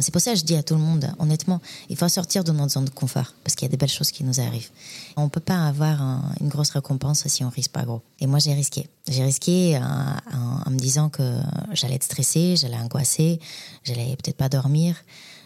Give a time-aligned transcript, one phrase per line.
[0.00, 2.52] C'est pour ça que je dis à tout le monde, honnêtement, il faut sortir de
[2.52, 4.70] notre zone de confort parce qu'il y a des belles choses qui nous arrivent.
[5.16, 6.00] On ne peut pas avoir
[6.40, 8.02] une grosse récompense si on risque pas gros.
[8.20, 8.88] Et moi, j'ai risqué.
[9.08, 11.40] J'ai risqué en, me disant que
[11.72, 13.40] j'allais être stressée, j'allais angoisser,
[13.84, 14.96] j'allais peut-être pas dormir,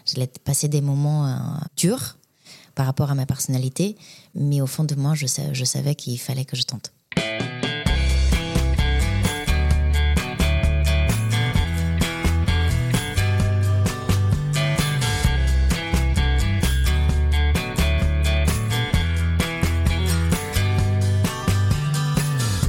[0.05, 1.35] j'allais passer des moments euh,
[1.75, 2.17] durs
[2.75, 3.97] par rapport à ma personnalité.
[4.35, 6.94] Mais au fond de moi, je savais qu'il fallait que je tente.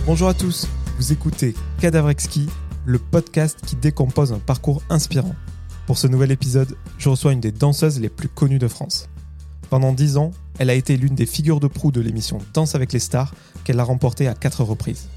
[0.06, 2.48] Bonjour à tous, vous écoutez Cadavre Exquis,
[2.84, 5.34] le podcast qui décompose un parcours inspirant.
[5.88, 9.08] Pour ce nouvel épisode, je reçois une des danseuses les plus connues de France.
[9.68, 12.92] Pendant dix ans, elle a été l'une des figures de proue de l'émission Danse avec
[12.92, 13.34] les stars
[13.64, 15.08] qu'elle a remportée à quatre reprises.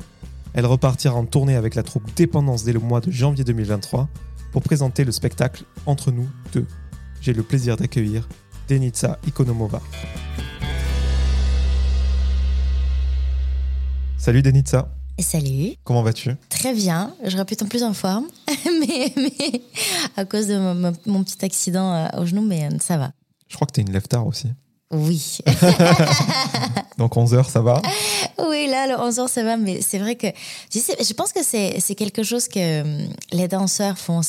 [0.56, 4.10] Elle repartira en tournée avec la troupe Dépendance dès le mois de janvier 2023
[4.52, 6.66] pour présenter le spectacle Entre nous deux.
[7.22, 8.28] J'ai le plaisir d'accueillir
[8.68, 9.84] Denitsa Ikonomova.
[14.30, 14.88] Salut Denitsa.
[15.18, 15.74] Salut.
[15.84, 16.36] Comment vas-tu?
[16.50, 17.16] Très bien.
[17.26, 18.28] Je répète en plus en forme,
[18.80, 19.12] mais,
[20.16, 20.56] à cause de
[21.08, 23.12] mon, petit accident euh, au genou, mais euh, ça va.
[23.48, 24.50] Je crois que tu es une lève-tard aussi.
[24.92, 25.40] Oui.
[27.00, 27.82] Donc 11h, ça va?
[28.48, 30.28] Oui, là, le 11h, ça va, mais c'est vrai que
[30.72, 34.22] je, pense que c'est quelque chose que hum, les danseurs font.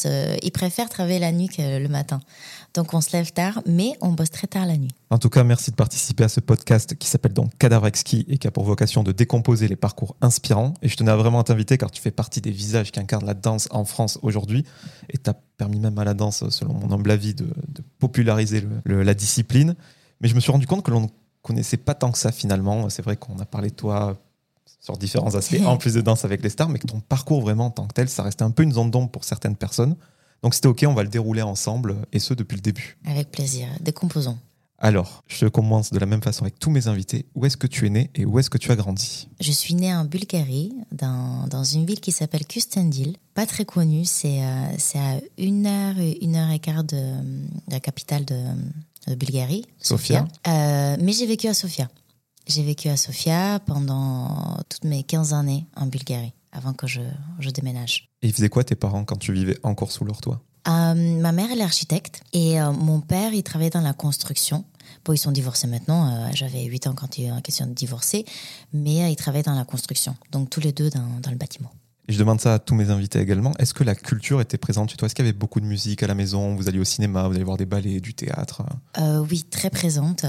[0.42, 2.20] Ils préfèrent travailler la nuit que le matin.
[2.74, 4.92] Donc on se lève tard, mais on bosse très tard la nuit.
[5.10, 8.38] En tout cas, merci de participer à ce podcast qui s'appelle donc Cadavre Exquis et
[8.38, 10.74] qui a pour vocation de décomposer les parcours inspirants.
[10.82, 13.34] Et je tenais à vraiment t'inviter car tu fais partie des visages qui incarnent la
[13.34, 14.64] danse en France aujourd'hui.
[15.08, 17.48] Et tu as permis même à la danse, selon mon humble avis, de,
[17.98, 19.74] populariser la discipline.
[20.20, 21.08] Mais je me suis rendu compte que l'on ne
[21.42, 22.88] connaissait pas tant que ça finalement.
[22.88, 24.16] C'est vrai qu'on a parlé de toi
[24.80, 27.66] sur différents aspects, en plus de danse avec les stars, mais que ton parcours vraiment
[27.66, 29.96] en tant que tel, ça restait un peu une zone d'ombre pour certaines personnes.
[30.42, 32.96] Donc c'était OK, on va le dérouler ensemble, et ce depuis le début.
[33.04, 34.38] Avec plaisir, décomposons.
[34.82, 37.26] Alors, je commence de la même façon avec tous mes invités.
[37.34, 39.28] Où est-ce que tu es né et où est-ce que tu as grandi?
[39.38, 43.18] Je suis née en Bulgarie, dans, dans une ville qui s'appelle Kustendil.
[43.34, 46.96] Pas très connue, c'est euh, à une heure, une heure et quart de,
[47.68, 50.26] la capitale de, Bulgarie, Sofia.
[50.46, 51.88] Euh, mais j'ai vécu à Sofia.
[52.46, 57.00] J'ai vécu à Sofia pendant toutes mes 15 années en Bulgarie, avant que je,
[57.38, 58.10] je déménage.
[58.22, 61.32] Et ils faisaient quoi tes parents quand tu vivais encore sous leur toit euh, Ma
[61.32, 64.64] mère, elle est architecte et euh, mon père, il travaillait dans la construction.
[65.04, 66.08] Bon, ils sont divorcés maintenant.
[66.08, 68.24] Euh, j'avais 8 ans quand il eu question de divorcer,
[68.72, 70.16] mais ils travaillaient dans la construction.
[70.32, 71.70] Donc tous les deux dans, dans le bâtiment.
[72.08, 73.52] Et je demande ça à tous mes invités également.
[73.58, 75.06] Est-ce que la culture était présente chez toi?
[75.06, 76.56] Est-ce qu'il y avait beaucoup de musique à la maison?
[76.56, 78.62] Vous alliez au cinéma Vous alliez voir des ballets, du théâtre?
[79.30, 80.26] Oui, très présente.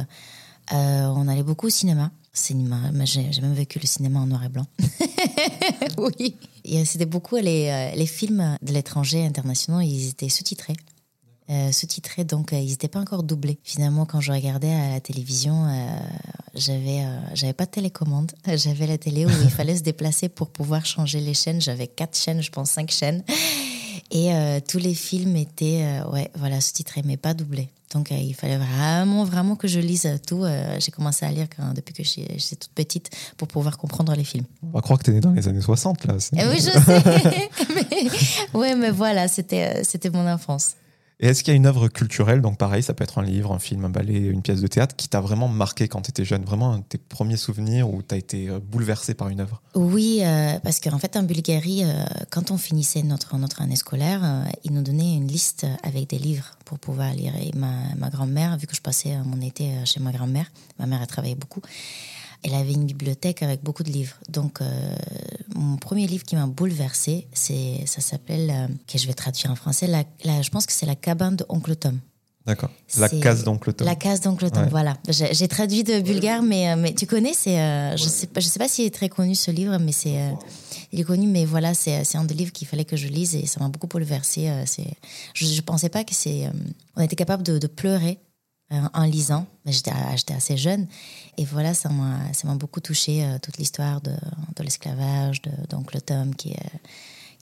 [0.70, 2.78] On allait beaucoup au cinéma cinéma.
[3.06, 4.66] J'ai même vécu le cinéma en noir et blanc.
[5.98, 6.36] oui.
[6.86, 10.76] C'était beaucoup les, euh, les, films de l'étranger internationaux, ils étaient sous-titrés.
[11.50, 13.60] Euh, sous-titrés, donc euh, ils n'étaient pas encore doublés.
[13.64, 15.68] Finalement, quand je regardais à la télévision,
[16.56, 18.32] j'avais j'avais pas de télécommande.
[18.56, 21.60] J'avais la télé où il fallait se déplacer pour pouvoir changer les chaînes.
[21.60, 23.24] J'avais quatre chaînes, je pense cinq chaînes.
[24.12, 24.32] Et
[24.68, 27.70] tous les films étaient ouais, voilà, sous-titrés, mais pas doublés.
[27.94, 30.44] Donc, euh, il fallait vraiment, vraiment que je lise tout.
[30.44, 34.24] Euh, j'ai commencé à lire quand, depuis que j'étais toute petite pour pouvoir comprendre les
[34.24, 34.46] films.
[34.64, 36.16] On va croire que tu es né dans les années 60, là.
[36.38, 37.04] Eh oui, je sais.
[37.76, 39.84] mais, ouais, mais voilà, c'était
[40.14, 40.76] mon enfance.
[41.24, 43.52] Et est-ce qu'il y a une œuvre culturelle, donc pareil, ça peut être un livre,
[43.54, 46.26] un film, un ballet, une pièce de théâtre, qui t'a vraiment marqué quand tu étais
[46.26, 46.44] jeune?
[46.44, 49.62] Vraiment tes premiers souvenirs où tu as été euh, bouleversé par une œuvre?
[49.76, 54.74] Oui, euh, parce qu'en fait, en Bulgarie, euh, quand on finissait notre, année scolaire, ils
[54.74, 57.34] nous donnaient une liste avec des livres pour pouvoir lire.
[57.36, 61.02] Et ma, ma grand-mère, vu que je passais mon été chez ma grand-mère, ma mère
[61.04, 61.62] a travaillé beaucoup,
[62.44, 64.16] elle avait une bibliothèque avec beaucoup de livres.
[64.30, 64.60] Donc,
[65.56, 69.56] mon premier livre qui m'a bouleversée, c'est, ça s'appelle, euh, que je vais traduire en
[69.56, 70.04] français, la,
[70.42, 72.00] je pense que c'est La cabane de Oncle Tom.
[72.46, 72.72] D'accord.
[72.98, 73.86] La case d'Oncle Tom.
[73.86, 74.98] La case d'Oncle Tom, voilà.
[75.08, 77.56] J'ai, traduit de bulgare, mais, euh, mais tu connais, c'est,
[77.96, 80.18] je sais pas, je sais pas s'il est très connu ce livre, mais c'est,
[80.92, 83.36] il est connu, mais voilà, c'est, c'est un des livres qu'il fallait que je lise
[83.36, 84.50] et ça m'a beaucoup bouleversé.
[84.66, 84.88] c'est,
[85.36, 86.50] je, ne pensais pas que c'est,
[86.96, 88.31] on était capable de, de pleurer euh,
[88.94, 89.46] en lisant.
[89.66, 90.88] J'étais assez jeune.
[91.38, 94.12] Et voilà, ça m'a beaucoup touché, euh, toute l'histoire de,
[94.56, 96.78] de l'esclavage, d'oncle Tom qui, euh,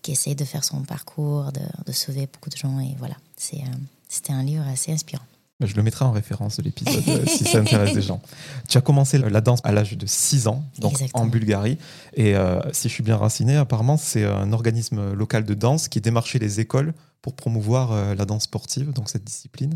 [0.07, 2.79] essaye de faire son parcours, de, de sauver beaucoup de gens.
[2.79, 5.25] Et voilà, c'était un livre assez inspirant.
[5.59, 8.21] Bah, je le mettrai en référence de l'épisode si ça intéresse des gens.
[8.69, 11.77] Tu as commencé la danse à l'âge de 6 ans, donc en Bulgarie.
[12.15, 12.33] Et
[12.71, 16.61] si je suis bien raciné, apparemment, c'est un organisme local de danse qui démarchait les
[16.61, 19.75] écoles pour promouvoir euh, la danse sportive, donc cette discipline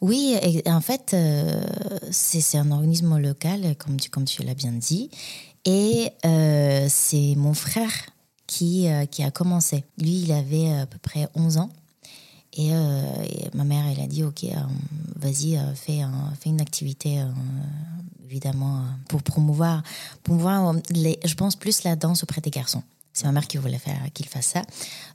[0.00, 0.36] Oui,
[0.66, 1.62] en fait, euh,
[2.10, 5.10] c'est un organisme local, comme tu, comme tu l'as bien dit.
[5.64, 7.92] Et euh, c'est mon frère
[8.46, 9.84] qui, qui a commencé.
[9.98, 11.70] Lui, il avait à peu près 11 ans.
[12.54, 12.70] Et,
[13.54, 14.44] ma mère, elle a dit, OK,
[15.16, 16.00] vas-y, fais,
[16.40, 17.22] fais, une activité,
[18.28, 19.82] évidemment, pour promouvoir,
[20.24, 22.82] promouvoir je pense, plus la danse auprès des garçons.
[23.12, 24.62] C'est ma mère qui voulait faire qu'il fasse ça.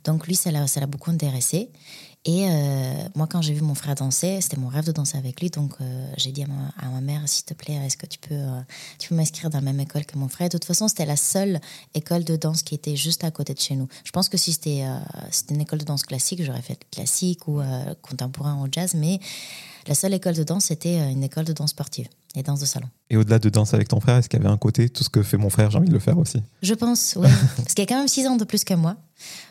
[0.03, 1.69] Donc lui, ça l'a beaucoup intéressé.
[2.27, 5.39] Et euh, moi, quand j'ai vu mon frère danser, c'était mon rêve de danser avec
[5.41, 5.51] lui.
[5.51, 6.47] Donc, euh, j'ai dit à
[6.89, 8.61] ma, mère, s'il te plaît, est-ce que tu peux, euh,
[8.97, 10.49] tu peux m'inscrire dans la même école que mon frère?
[10.49, 11.61] De toute façon, c'était la seule
[11.93, 13.87] école de danse qui était juste à côté de chez nous.
[14.03, 14.85] Je pense que si c'était,
[15.29, 17.61] c'était une école de danse classique, j'aurais fait classique ou
[18.01, 18.95] contemporain ou jazz.
[18.95, 19.19] Mais
[19.87, 22.87] la seule école de danse, c'était une école de danse sportive et danse de salon.
[23.11, 25.09] Et au-delà de danse avec ton frère, est-ce qu'il y avait un côté, tout ce
[25.09, 26.41] que fait mon frère, j'ai envie de le faire aussi?
[26.63, 27.27] Je pense, oui.
[27.57, 28.95] Parce qu'il y a quand même 6 ans de plus que moi.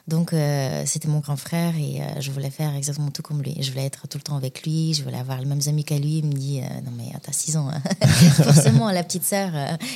[0.07, 3.57] Donc, euh, c'était mon grand frère et euh, je voulais faire exactement tout comme lui.
[3.61, 5.99] Je voulais être tout le temps avec lui, je voulais avoir les mêmes amis qu'à
[5.99, 6.19] lui.
[6.19, 7.81] Il me dit euh, Non, mais t'as 6 ans, hein.
[8.43, 9.53] forcément, la petite sœur,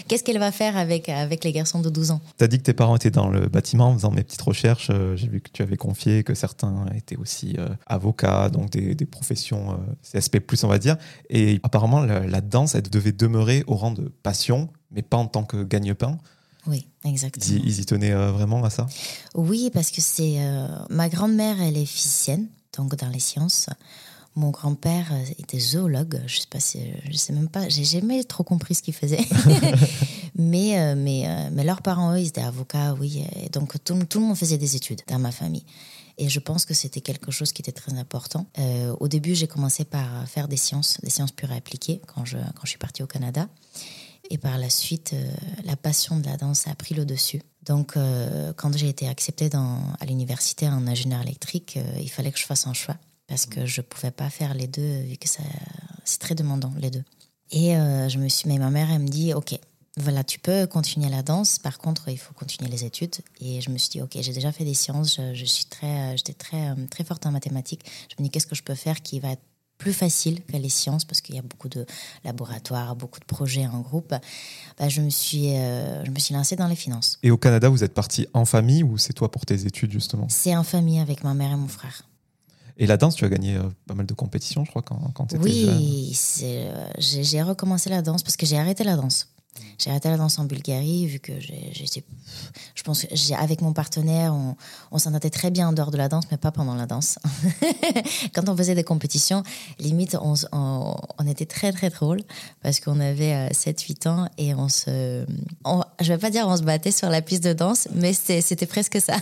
[0.06, 2.20] qu'est-ce qu'elle va faire avec, avec les garçons de 12 ans?
[2.38, 4.90] Tu as dit que tes parents étaient dans le bâtiment en faisant mes petites recherches.
[5.14, 7.56] J'ai vu que tu avais confié que certains étaient aussi
[7.86, 10.96] avocats, donc des, des professions CSP, on va dire.
[11.28, 15.26] Et apparemment, la, la danse, elle devait demeurer au rang de passion, mais pas en
[15.26, 16.18] tant que gagne-pain.
[16.68, 17.60] Oui, exactement.
[17.64, 18.86] Ils, y tenaient euh, vraiment à ça?
[19.34, 20.36] Oui, parce que c'est.
[20.38, 23.70] Euh, ma grand-mère, elle est physicienne, donc dans les sciences.
[24.36, 26.20] Mon grand-père euh, était zoologue.
[26.26, 26.80] Je sais pas si,
[27.10, 27.68] je sais même pas.
[27.70, 29.24] J'ai jamais trop compris ce qu'il faisait.
[30.36, 33.24] mais, mais, mais leurs parents, eux, ils étaient avocats, oui.
[33.42, 35.64] Et donc tout, tout, le monde faisait des études dans ma famille.
[36.18, 38.46] Et je pense que c'était quelque chose qui était très important.
[38.98, 42.36] au début, j'ai commencé par faire des sciences, des sciences pures et appliquées quand je,
[42.36, 43.48] quand je suis partie au Canada.
[44.30, 45.30] Et par la suite, euh,
[45.64, 47.40] la passion de la danse a pris le dessus.
[47.64, 52.38] Donc, euh, quand j'ai été acceptée à l'université en ingénieur électrique, euh, il fallait que
[52.38, 52.96] je fasse un choix
[53.26, 56.90] parce que je ne pouvais pas faire les deux vu que c'est très demandant, les
[56.90, 57.04] deux.
[57.50, 59.58] Et je me suis, mais ma mère, elle me dit, OK,
[59.98, 63.16] voilà, tu peux continuer la danse, par contre, il faut continuer les études.
[63.42, 66.16] Et je me suis dit, OK, j'ai déjà fait des sciences, je, je suis très,
[66.16, 67.84] j'étais très, très forte en mathématiques.
[68.08, 69.42] Je me dis, qu'est-ce que je peux faire qui va être
[69.78, 71.86] plus facile que les sciences parce qu'il y a beaucoup de
[72.25, 74.12] laboratoires, beaucoup de projets en groupe,
[74.78, 77.19] bah, je, me suis, euh, je me suis lancée dans les finances.
[77.22, 80.26] Et au Canada, vous êtes parti en famille ou c'est toi pour tes études justement?
[80.28, 82.02] C'est en famille avec ma mère et mon frère.
[82.76, 85.26] Et la danse, tu as gagné euh, pas mal de compétitions, je crois, quand, quand
[85.26, 85.78] tu étais jeune.
[85.78, 89.28] Oui, euh, j'ai recommencé la danse parce que j'ai arrêté la danse.
[89.78, 92.02] J'ai arrêté la danse en Bulgarie vu que j'étais.
[92.74, 94.34] Je pense que avec mon partenaire,
[94.90, 97.18] on, s'entendait très bien en dehors de la danse, mais pas pendant la danse.
[98.34, 99.42] Quand on faisait des compétitions,
[99.78, 100.94] limite, on,
[101.28, 102.22] était très très drôle
[102.62, 105.24] parce qu'on avait 7-8 euh, ans et on se.
[106.00, 109.00] je vais pas dire on se battait sur la piste de danse, mais c'était presque
[109.00, 109.16] ça.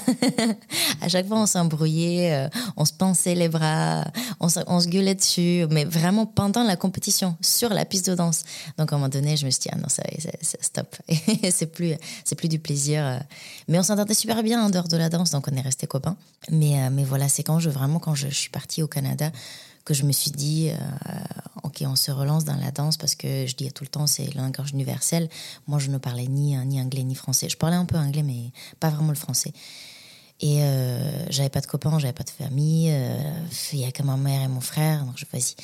[1.02, 4.04] à chaque fois, on s'embrouillait, euh, on se pinçait les bras,
[4.40, 8.44] on se, gueulait dessus, mais vraiment pendant la compétition, sur la piste de danse.
[8.78, 10.02] Donc à un moment donné, je me suis dit, ah non, ça
[10.40, 10.96] stop.
[11.50, 13.04] c'est plus, c'est plus du plaisir.
[13.04, 13.18] Euh.
[13.68, 16.16] Mais on s'entendait super bien en dehors de la danse, donc on est restés copains.
[16.50, 19.30] Mais, euh, mais voilà, c'est quand je, vraiment, quand je, suis partie au Canada,
[19.84, 21.14] que je me suis dit, euh,
[21.62, 24.26] ok, on se relance dans la danse parce que je dis tout le temps, c'est
[24.34, 25.28] le langage universel.
[25.66, 27.48] Moi, je ne parlais ni, ni anglais ni français.
[27.48, 29.52] Je parlais un peu anglais, mais pas vraiment le français.
[30.40, 30.60] Et
[31.30, 32.92] j'avais pas de copains, j'avais pas de famille.
[33.72, 35.04] Il y a que ma mère et mon frère.
[35.06, 35.54] Donc je vas-y,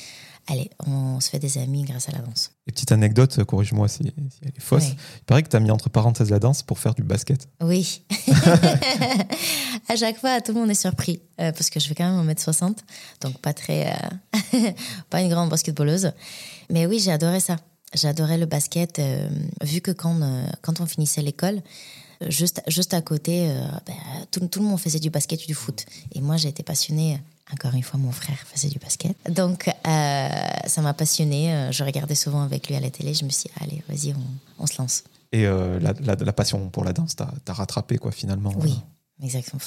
[0.47, 2.51] allez, on se fait des amis grâce à la danse.
[2.67, 4.89] Et petite anecdote, corrige-moi si, elle est fausse.
[4.89, 7.47] Il paraît que tu as mis entre parenthèses la danse pour faire du basket.
[7.61, 8.03] Oui.
[9.87, 12.29] à chaque fois, tout le monde est surpris euh, parce que je fais quand même
[12.29, 12.75] 1m60,
[13.21, 13.93] donc pas très.
[13.93, 14.71] Euh,
[15.09, 16.11] pas une grande basketballeuse.
[16.69, 17.57] Mais oui, j'ai adoré ça.
[17.93, 19.29] J'adorais le basket, euh,
[19.61, 20.19] vu que quand,
[20.61, 21.61] quand on finissait l'école,
[22.27, 23.53] juste, juste à côté,
[23.85, 23.93] ben,
[24.31, 25.85] tout, tout, le monde faisait du basket et du foot.
[26.13, 27.19] Et moi, j'ai été passionnée
[27.51, 29.15] encore une fois, mon frère faisait du basket.
[29.29, 30.29] Donc, euh,
[30.65, 31.53] ça m'a passionné.
[31.53, 33.13] Euh, je regardais souvent avec lui à la télé.
[33.13, 34.15] Je me suis dit, allez, vas-y,
[34.59, 35.03] on, se lance.
[35.31, 38.79] Et euh, la, passion pour la danse, t'as as rattrapé, quoi, finalement Oui,
[39.21, 39.61] exactement.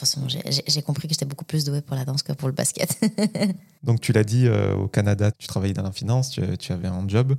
[0.66, 2.98] J'ai compris que j'étais beaucoup plus douée pour la danse que pour le basket.
[3.82, 7.06] Donc, tu l'as dit, au Canada, tu travaillais dans la finance, tu, tu, avais un
[7.06, 7.36] job.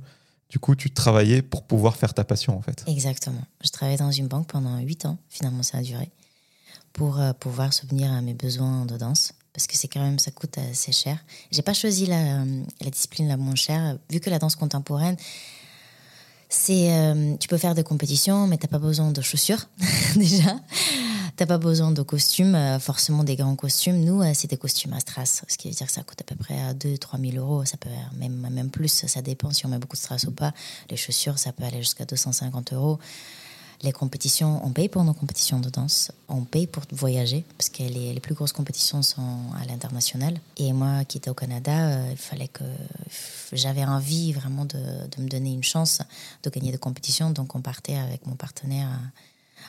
[0.50, 2.84] Du coup, tu travaillais pour pouvoir faire ta passion, en fait.
[2.86, 3.42] Exactement.
[3.62, 5.18] Je travaillais dans une banque pendant 8 ans.
[5.28, 6.10] Finalement, ça a duré.
[6.92, 10.58] Pour pouvoir subvenir à mes besoins de danse parce que c'est quand même ça coûte
[10.58, 11.18] assez cher.
[11.50, 12.44] J'ai pas choisi la,
[12.80, 15.16] la, discipline la moins chère vu que la danse contemporaine
[16.48, 19.68] c'est euh, tu peux faire des compétitions mais t'as pas besoin de chaussures
[20.16, 20.58] déjà.
[21.36, 24.02] T'as pas besoin de costumes, euh, forcément des grands costumes.
[24.02, 26.24] Nous, euh, c'est des costumes à strass, ce qui veut dire que ça coûte à
[26.24, 27.64] peu près 2-3 000 euros.
[27.64, 30.52] Ça peut même, même plus, ça dépend si on met beaucoup de strass ou pas.
[30.90, 32.98] Les chaussures, ça peut aller jusqu'à 250 euros
[33.82, 37.82] les compétitions, on paye pour nos compétitions de danse, on paye pour voyager, parce que
[37.82, 40.40] les, les plus grosses compétitions sont à l'international.
[40.56, 42.64] Et moi, qui étais au Canada, euh, il fallait que
[43.52, 46.02] j'avais envie vraiment de, de, me donner une chance
[46.42, 47.30] de gagner des compétitions.
[47.30, 48.88] Donc, on partait avec mon partenaire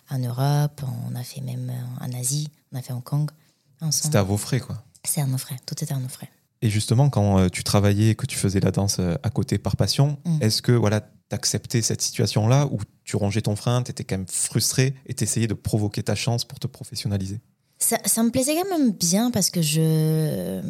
[0.09, 3.29] en Europe, on a fait même en Asie, on a fait Hong Kong.
[3.91, 4.83] C'était à vos frais, quoi.
[5.03, 6.29] C'est à nos frais, tout était à nos frais.
[6.61, 9.75] Et justement, quand euh, tu travaillais, que tu faisais la danse euh, à côté par
[9.77, 10.37] passion, Mm.
[10.41, 14.17] est-ce que voilà, tu acceptais cette situation-là où tu rongeais ton frein, tu étais quand
[14.17, 17.39] même frustré et tu essayais de provoquer ta chance pour te professionnaliser?
[17.77, 20.61] Ça, ça me plaisait quand même bien parce que je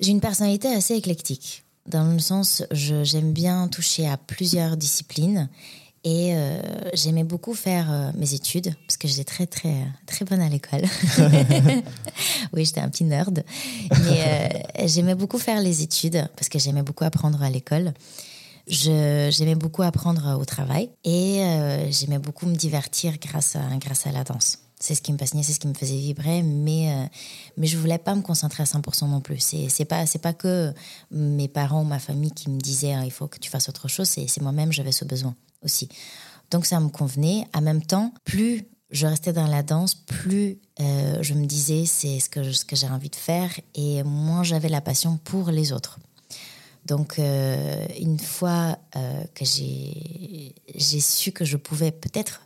[0.00, 1.64] j'ai une personnalité assez éclectique.
[1.86, 5.48] Dans le sens, j'aime bien toucher à plusieurs disciplines
[6.04, 6.60] et euh,
[6.94, 10.82] j'aimais beaucoup faire euh, mes études parce que j'étais très très très bonne à l'école.
[12.52, 13.44] oui, j'étais un petit nerd,
[14.04, 14.24] mais
[14.80, 17.92] euh, j'aimais beaucoup faire les études parce que j'aimais beaucoup apprendre à l'école.
[18.66, 21.42] J'aimais beaucoup apprendre au travail et
[21.90, 24.58] j'aimais beaucoup me divertir grâce à, grâce à la danse.
[24.78, 27.10] C'est ce qui me passionnait, c'est ce qui me faisait vibrer, mais,
[27.56, 29.38] mais je voulais pas me concentrer à 100% non plus.
[29.68, 30.72] C'est pas, pas que
[31.10, 33.88] mes parents ou ma famille qui me disaient Ah, il faut que tu fasses autre
[33.88, 35.88] chose, c'est moi-même, j'avais ce besoin aussi.
[36.50, 37.46] Donc ça me convenait.
[37.54, 42.20] En même temps, plus je restais dans la danse, plus euh, je me disais c'est
[42.20, 45.72] ce que, ce que j'ai envie de faire et moins j'avais la passion pour les
[45.72, 45.98] autres.
[46.84, 52.42] Donc, euh, une fois euh, que j'ai su que je pouvais peut-être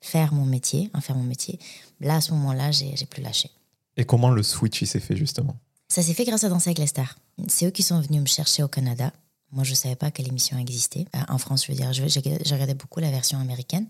[0.00, 1.58] faire mon métier, en faire mon métier,
[2.00, 3.50] là, à ce moment-là, j'ai plus lâché.
[3.96, 5.56] Et comment le switch s'est fait justement?
[5.88, 7.16] Ça s'est fait grâce à Danser avec les stars.
[7.48, 9.12] C'est eux qui sont venus me chercher au Canada.
[9.52, 11.06] Moi, je ne savais pas que l'émission existait.
[11.14, 13.86] Euh, En France, je veux dire, je, je- je regardais beaucoup la version américaine,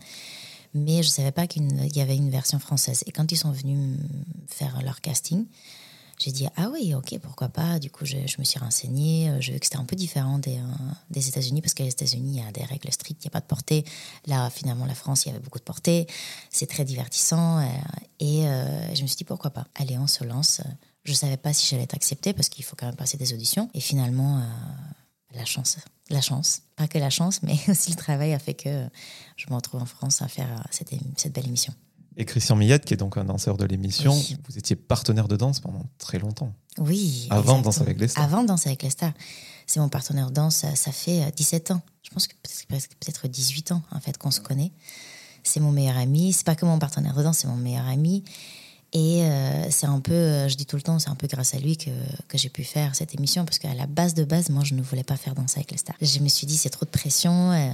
[0.75, 3.03] mais je ne savais pas qu'il y avait une version française.
[3.07, 3.99] Et quand ils sont venus
[4.49, 5.47] faire leur casting,
[6.19, 7.79] j'ai dit ah oui ok pourquoi pas.
[7.79, 9.29] Du coup je, je me suis renseignée.
[9.29, 10.63] Euh, j'ai vu que c'était un peu différent des, euh,
[11.11, 13.33] des États-Unis parce que les États-Unis il y a des règles strictes il n'y a
[13.33, 13.85] pas de portée.
[14.27, 16.07] Là finalement la France il y avait beaucoup de portée.
[16.51, 17.67] C'est très divertissant euh,
[18.21, 18.45] et
[18.97, 19.67] je me suis dit pourquoi pas.
[19.75, 20.63] Allez on se lance.
[21.05, 23.69] Je savais pas si j'allais être acceptée parce qu'il faut quand même passer des auditions.
[23.75, 24.43] Et finalement
[25.37, 25.79] la chance
[26.11, 28.87] la chance pas que la chance mais aussi le travail a fait que
[29.37, 31.73] je me retrouve en France à faire euh, cette, belle émission
[32.17, 34.37] Et Christian Millette, qui est donc un danseur de l'émission, Oui.
[34.49, 36.53] vous étiez partenaire de danse pendant très longtemps.
[36.79, 37.27] Oui.
[37.31, 37.61] Avant.
[37.61, 38.25] Danse avec les stars.
[38.25, 39.13] Avant Danse avec les stars.
[39.67, 41.83] C'est mon partenaire de danse, ça, ça fait euh, 17 ans.
[42.03, 44.73] Je pense que peut-être 18 ans, en fait, qu'on se connaît.
[45.43, 46.33] C'est mon meilleur ami.
[46.33, 48.25] C'est pas que mon partenaire de danse, c'est mon meilleur ami.
[48.93, 51.55] Et euh, c'est un peu, euh, je dis tout le temps, c'est un peu grâce
[51.55, 51.91] à lui que,
[52.29, 54.83] que j'ai pu faire cette émission, parce qu'à la base de base, moi, je ne
[54.83, 55.97] voulais pas faire Danse avec les stars.
[56.01, 57.53] Je me suis dit, c'est trop de pression.
[57.53, 57.71] euh,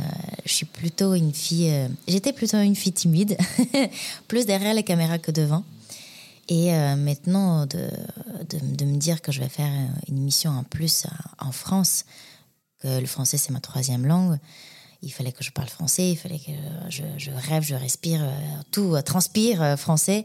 [0.46, 1.72] je suis plutôt une fille.
[2.08, 3.36] J'étais plutôt une fille timide,
[4.28, 5.64] plus derrière les caméras que devant.
[6.48, 7.88] Et maintenant, de,
[8.50, 9.72] de, me dire que je vais faire
[10.08, 11.06] une émission en plus
[11.38, 12.04] en France,
[12.80, 14.38] que le français c'est ma troisième langue,
[15.02, 16.50] il fallait que je parle français, il fallait que
[16.90, 18.28] je, rêve, je respire,
[18.70, 20.24] tout transpire français.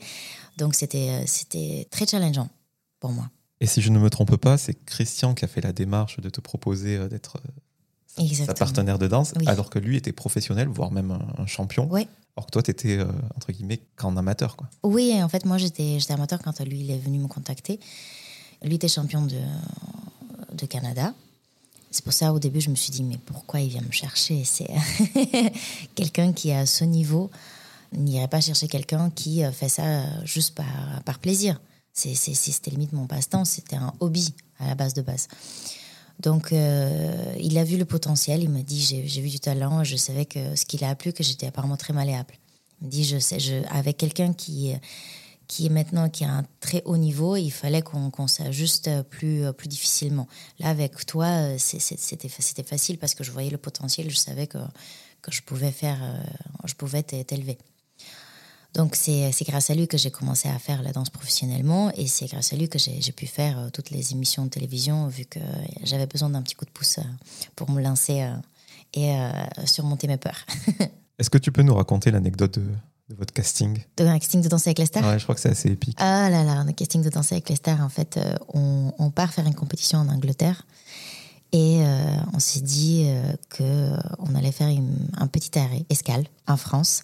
[0.57, 2.49] Donc c'était euh, c'était très challengeant
[2.99, 3.29] pour moi.
[3.61, 6.29] Et si je ne me trompe pas, c'est Christian qui a fait la démarche de
[6.29, 7.37] te proposer euh, d'être
[8.19, 9.47] euh, sa partenaire de danse, Oui.
[9.47, 11.87] alors que lui était professionnel, voire même un, un champion.
[11.91, 12.07] Ouais.
[12.35, 12.99] Alors que toi, tu étais,
[13.35, 14.55] entre guillemets, qu'en amateur.
[14.55, 14.67] Quoi.
[14.83, 17.79] Oui, en fait, moi, j'étais j'étais amateur quand lui, il est venu me contacter.
[18.63, 19.39] Lui était champion de,
[20.53, 21.13] de Canada.
[21.89, 24.43] C'est pour ça, au début, je me suis dit, mais pourquoi il vient me chercher?
[24.43, 24.67] C'est
[25.95, 27.31] quelqu'un qui est à ce niveau
[27.93, 30.65] n'irait pas chercher quelqu'un qui euh, fait ça euh, juste par,
[31.05, 31.61] par plaisir.
[31.93, 35.27] C'était limite mon passe-temps, c'était un hobby à la base de base.
[36.19, 39.95] Donc, euh, il a vu le potentiel, il m'a dit, j'ai vu du talent, je
[39.95, 42.35] savais que ce qui l'a plu, que j'étais apparemment très malléable.
[42.81, 44.73] Il me dit, je sais, je, avec quelqu'un qui,
[45.47, 49.51] qui est maintenant qui a un très haut niveau, il fallait qu'on qu'on s'ajuste plus,
[49.53, 50.27] plus difficilement.
[50.59, 52.29] Là, avec toi, c'était
[52.63, 54.59] facile parce que je voyais le potentiel, je savais que,
[55.23, 55.99] que je pouvais faire,
[56.65, 57.57] je pouvais t'élever.
[58.77, 62.07] Donc c'est c'est grâce à lui que j'ai commencé à faire la danse professionnellement et
[62.07, 65.25] c'est grâce à lui que j'ai pu faire euh, toutes les émissions de télévision vu
[65.25, 65.39] que
[65.83, 67.01] j'avais besoin d'un petit coup de pouce euh,
[67.55, 68.33] pour me lancer euh,
[68.93, 69.31] et euh,
[69.65, 70.45] surmonter mes peurs.
[71.19, 72.65] Est-ce que tu peux nous raconter l'anecdote de,
[73.09, 73.79] de votre casting?
[73.97, 75.03] De un casting de danser avec les stars?
[75.05, 75.97] Ouais, je crois que c'est assez épique.
[75.99, 79.09] Ah là là, le casting de danser avec les stars, en fait, euh, on, on
[79.09, 80.67] part faire une compétition en Angleterre
[81.51, 86.25] et euh, on s'est dit euh, que on allait faire une- un petit arrêt, escale,
[86.47, 87.01] en France,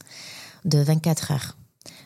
[0.65, 1.57] de 24 heures.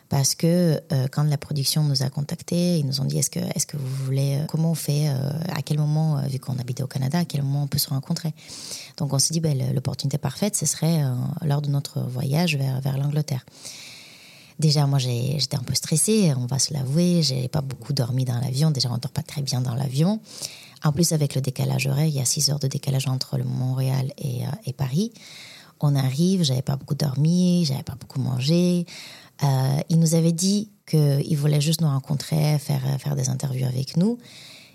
[0.08, 3.40] Parce que euh, quand la production nous a contactés, ils nous ont dit est-ce que,
[3.40, 6.82] est que vous voulez, euh, comment on fait, euh, à quel moment, vu qu'on habitait
[6.82, 8.32] au Canada, à quel moment on peut se rencontrer?
[8.96, 11.02] Donc on s'est dit ben, l'opportunité parfaite, ce serait
[11.44, 13.44] lors de notre voyage vers, l'Angleterre.
[14.58, 17.22] Déjà, moi, j'étais un peu stressée, on va se l'avouer.
[17.22, 18.72] J'ai pas beaucoup dormi dans l'avion.
[18.72, 20.20] Déjà, on dort pas très bien dans l'avion.
[20.82, 24.12] En plus, avec le décalage horaire, il y a 6 heures de décalage entre Montréal
[24.18, 25.12] et, et Paris.
[25.80, 28.84] On arrive, j'avais pas beaucoup dormi, j'avais pas beaucoup mangé.
[29.42, 33.96] Euh, il nous avait dit qu'il voulait juste nous rencontrer, faire, faire des interviews avec
[33.96, 34.18] nous.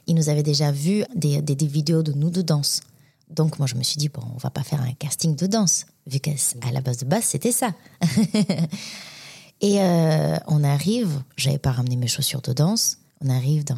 [0.08, 2.82] Il nous avait déjà vu des, des, vidéos de nous de danse.
[3.30, 5.86] Donc, moi, je me suis dit, bon, on va pas faire un casting de danse,
[6.08, 6.34] vu qu'à
[6.72, 7.74] la base de base, c'était ça.
[9.62, 12.98] Et euh, on arrive, j'avais pas ramené mes chaussures de danse.
[13.22, 13.76] On arrive dans,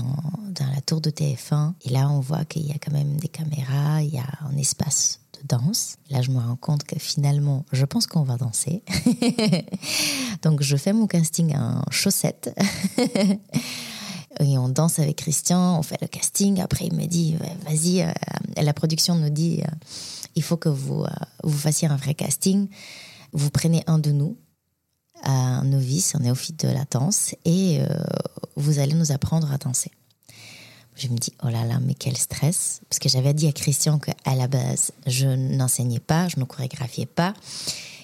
[0.50, 3.28] dans la tour de TF1 et là on voit qu'il y a quand même des
[3.28, 5.98] caméras, il y a un espace de danse.
[6.10, 8.84] Là je me rends compte que finalement je pense qu'on va danser.
[10.42, 12.54] Donc je fais mon casting en chaussettes.
[14.40, 16.60] et on danse avec Christian, on fait le casting.
[16.62, 18.12] Après, il me dit, vas-y, euh,
[18.58, 19.72] la production nous dit, euh,
[20.36, 21.10] il faut que vous, euh,
[21.44, 22.68] vous fassiez un vrai casting.
[23.32, 24.38] Vous prenez un de nous,
[25.24, 27.82] un novice, un néophyte de la danse, et
[28.56, 29.92] vous allez nous apprendre à danser.
[30.96, 32.82] Je me dis, oh là là, mais quel stress.
[32.90, 37.06] Parce que j'avais dit à Christian qu'à la base, je n'enseignais pas, je ne chorégraphiais
[37.06, 37.34] pas.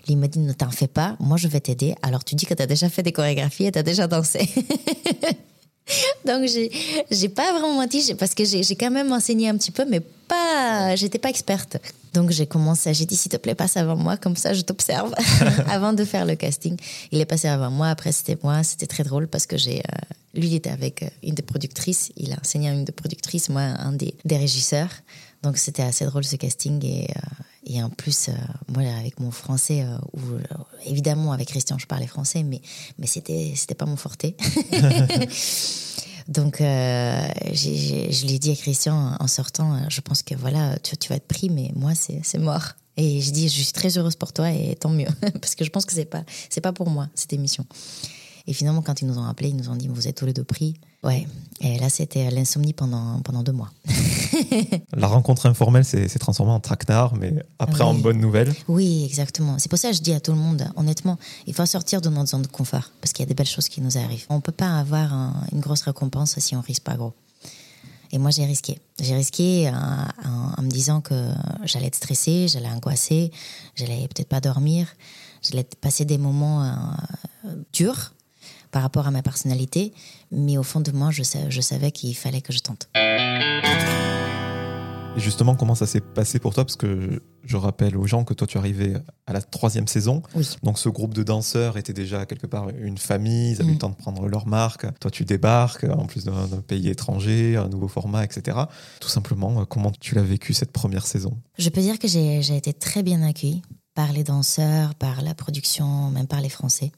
[0.08, 1.96] Il m'a dit, ne t'en fais pas, moi je vais t'aider.
[2.02, 4.50] Alors tu dis que tu as déjà fait des chorégraphies et tu as déjà dansé.
[6.26, 10.00] Donc, j'ai, pas vraiment menti parce que j'ai quand même enseigné un petit peu, mais
[10.00, 11.78] pas, j'étais pas experte.
[12.14, 15.14] Donc, j'ai commencé, j'ai dit, s'il te plaît, passe avant moi, comme ça, je t'observe
[15.68, 16.78] avant de faire le casting.
[17.12, 18.64] Il est passé avant moi, après, c'était moi.
[18.64, 22.12] C'était très drôle parce que j'ai, euh, lui, il était avec euh, une des productrices.
[22.18, 24.90] Il a enseigné à une des productrices, moi, un des, des régisseurs.
[25.44, 28.34] Donc, c'était assez drôle ce casting et, euh, et en plus, euh,
[28.68, 30.20] moi, avec mon français, euh, où,
[30.86, 32.62] évidemment, avec Christian, je parlais français, mais,
[33.00, 34.36] mais c'était, c'était pas mon forté.
[36.28, 41.16] Donc, je l'ai dit à Christian en sortant, je pense que voilà, tu, tu vas
[41.16, 42.74] être pris, mais moi, c'est, c'est mort.
[42.98, 45.08] Et je dis, je suis très heureuse pour toi et tant mieux,
[45.42, 47.66] parce que je pense que c'est pas, c'est pas pour moi, cette émission.
[48.48, 50.34] Et finalement, quand ils nous ont appelés, ils nous ont dit, vous êtes tous les
[50.34, 50.76] deux pris.
[51.04, 51.28] Ouais.
[51.62, 53.72] Et là, c'était l'insomnie pendant, pendant deux mois.
[54.94, 58.54] la rencontre informelle s'est transformée en traquenard, mais après en bonne nouvelle.
[58.68, 59.58] Oui, exactement.
[59.60, 61.18] C'est pour ça que je dis à tout le monde, honnêtement,
[61.48, 63.68] il faut sortir de notre zone de confort, parce qu'il y a des belles choses
[63.68, 64.26] qui nous arrivent.
[64.30, 65.14] On ne peut pas avoir
[65.52, 67.14] une grosse récompense si on risque pas gros.
[68.14, 68.80] Et moi, j'ai risqué.
[69.00, 71.30] J'ai risqué en, me disant que
[71.64, 73.32] j'allais être stressée, j'allais angoisser,
[73.76, 74.88] j'allais peut-être pas dormir,
[75.42, 78.14] j'allais passer des moments euh, durs
[78.72, 79.94] par rapport à ma personnalité,
[80.32, 82.90] mais au fond de moi, je, je savais qu'il fallait que je tente.
[85.16, 86.64] Et justement, comment ça s'est passé pour toi?
[86.64, 88.94] Parce que je rappelle aux gens que toi, tu arrivais
[89.28, 90.22] à la troisième saison.
[90.64, 93.52] Donc, ce groupe de danseurs était déjà quelque part une famille.
[93.52, 94.86] Ils avaient eu le temps de prendre leur marque.
[95.00, 98.58] Toi, tu débarques, en plus d'un pays étranger, un nouveau format, etc.
[99.02, 101.38] Tout simplement, comment tu l'as vécu cette première saison?
[101.58, 103.62] Je peux dire que j'ai été très bien accueillie
[103.96, 106.94] par les danseurs, par la production, même par les Français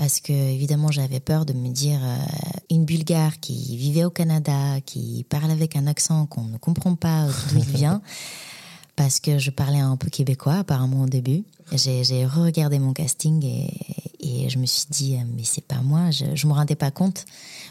[0.00, 2.16] parce que évidemment j'avais peur de me dire euh,
[2.70, 7.26] une Bulgare qui vivait au Canada, qui parle avec un accent qu'on ne comprend pas
[7.50, 8.00] d'où il vient,
[8.96, 11.44] parce que je parlais un peu québécois apparemment au début.
[11.74, 13.74] J'ai re-regardé mon casting et,
[14.20, 16.90] et, je me suis dit euh, mais c'est pas moi, je, je me rendais pas
[16.90, 17.24] compte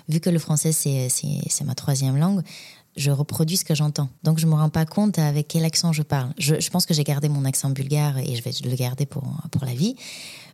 [0.07, 2.43] vu que le français c'est ma troisième langue.
[2.97, 4.09] Je reproduis ce que j'entends.
[4.23, 6.33] Donc, je me rends pas compte avec quel accent je parle.
[6.38, 9.63] Je, pense que j'ai gardé mon accent bulgare et je vais le garder pour, pour
[9.63, 9.95] la vie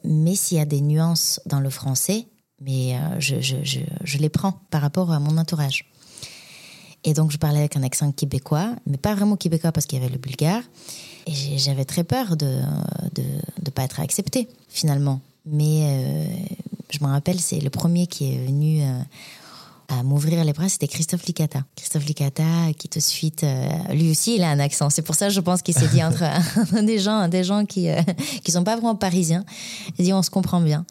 [0.06, 2.28] mais s'il y a des nuances dans le français,
[2.62, 5.92] mais euh, je, je, je, je, les prends par rapport à mon entourage.
[7.04, 10.02] Et donc, je parlais avec un accent québécois, mais pas vraiment québécois parce qu'il y
[10.02, 10.64] avait le bulgare.
[11.28, 13.24] Et j'avais très peur de ne de,
[13.62, 15.22] de pas être acceptée, finalement.
[15.46, 16.26] Mais euh,
[16.90, 19.00] je me rappelle, c'est le premier qui est venu euh,
[19.88, 21.64] à m'ouvrir les bras, c'était Christophe Licata.
[21.76, 24.90] Christophe Licata, qui te suite, euh, lui aussi, il a un accent.
[24.90, 26.24] C'est pour ça, je pense qu'il s'est dit entre
[26.84, 28.02] des gens, des gens qui euh,
[28.44, 29.46] qui sont pas vraiment parisiens.
[29.98, 30.86] Il dit, on se comprend bien.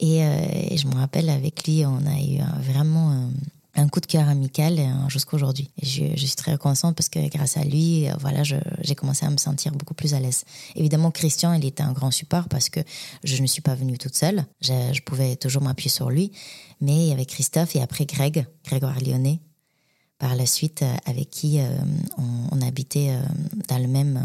[0.00, 0.36] Et, euh,
[0.70, 3.28] et je me rappelle, avec lui, on a eu vraiment
[3.76, 5.70] un coup de cœur amical jusqu'à aujourd'hui.
[5.82, 9.36] Je, je, suis très reconnaissante parce que grâce à lui, voilà, j'ai commencé à me
[9.36, 10.44] sentir beaucoup plus à l'aise.
[10.76, 12.80] Évidemment, Christian, il était un grand support parce que
[13.22, 14.44] je ne suis pas venue toute seule.
[14.60, 16.32] Je, pouvais toujours m'appuyer sur lui.
[16.80, 19.40] Mais il y avait Christophe et après Greg, Grégoire Lyonnais,
[20.18, 21.68] par la suite, euh, avec qui euh,
[22.50, 23.22] on, habitait euh,
[23.68, 24.20] dans le même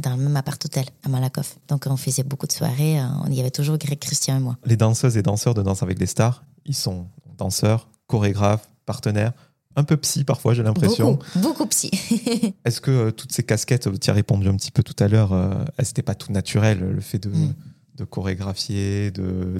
[0.00, 1.56] dans le même appart-hôtel à Malakoff.
[1.68, 3.00] Donc on faisait beaucoup de soirées.
[3.26, 4.56] Il y avait toujours Greg, Christian et moi.
[4.64, 9.32] Les danseuses et danseurs de Danse avec des stars, ils sont danseurs, chorégraphes, partenaires,
[9.76, 11.12] un peu psy parfois, j'ai l'impression.
[11.12, 11.90] Beaucoup, beaucoup psy.
[12.64, 15.32] Est-ce que toutes ces casquettes, tu as répondu un petit peu tout à l'heure,
[15.76, 17.54] elles n'étaient pas tout naturel, le fait de, mm.
[17.98, 19.12] de chorégraphier,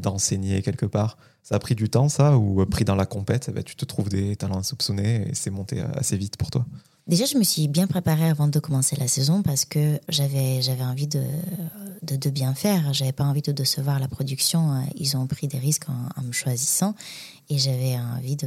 [0.03, 1.17] d'enseigner quelque part?
[1.43, 3.75] Ça a pris du temps, ça, ou euh, pris dans la compète, eh ben, tu
[3.75, 6.67] te trouves des talents insoupçonnés et c'est monté assez vite pour toi?
[7.11, 10.85] Déjà, je me suis bien préparée avant de commencer la saison parce que j'avais j'avais
[10.85, 11.25] envie de,
[12.03, 12.95] de, bien faire.
[12.95, 14.81] J'avais pas envie de décevoir la production.
[14.95, 16.95] Ils ont pris des risques en, me choisissant
[17.49, 18.47] et j'avais envie de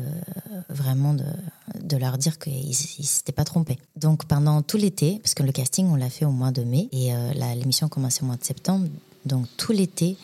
[0.69, 3.80] vraiment de, leur dire qu'ils ne s'étaient pas trompés.
[3.97, 6.88] Donc pendant tout l'été, parce que le casting on l'a fait au mois de mai
[6.93, 8.88] et euh, l'émission commençait au mois de septembre,
[9.25, 10.17] donc tout l'été,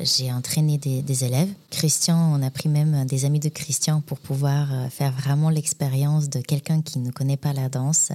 [0.00, 1.50] j'ai entraîné des, élèves.
[1.70, 6.28] Christian, on a pris même des amis de Christian pour pouvoir euh, faire vraiment l'expérience
[6.28, 8.12] de quelqu'un qui ne connaît pas la danse.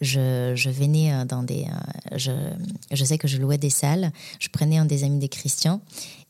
[0.00, 1.64] Je, venais euh, dans des.
[1.64, 2.32] Euh, je,
[2.90, 4.12] je, sais que je louais des salles.
[4.38, 5.80] Je prenais un des amis de Christian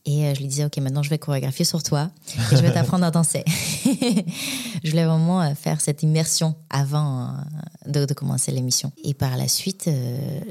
[0.05, 2.11] Et euh, je lui disais, OK, maintenant je vais chorégraphier sur toi
[2.53, 3.45] et je vais t'apprendre à danser.
[4.83, 7.37] je voulais vraiment euh, faire cette immersion avant
[7.87, 8.91] euh, de, commencer l'émission.
[9.05, 9.89] Et par la suite,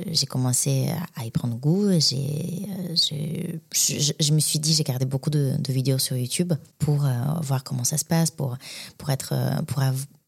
[0.10, 1.90] j'ai commencé à y prendre goût.
[2.00, 7.06] J'ai, je, me suis dit, j'ai gardé beaucoup de, vidéos sur YouTube pour
[7.42, 8.58] voir comment ça se passe, pour,
[8.98, 9.34] pour, être,
[9.68, 9.82] pour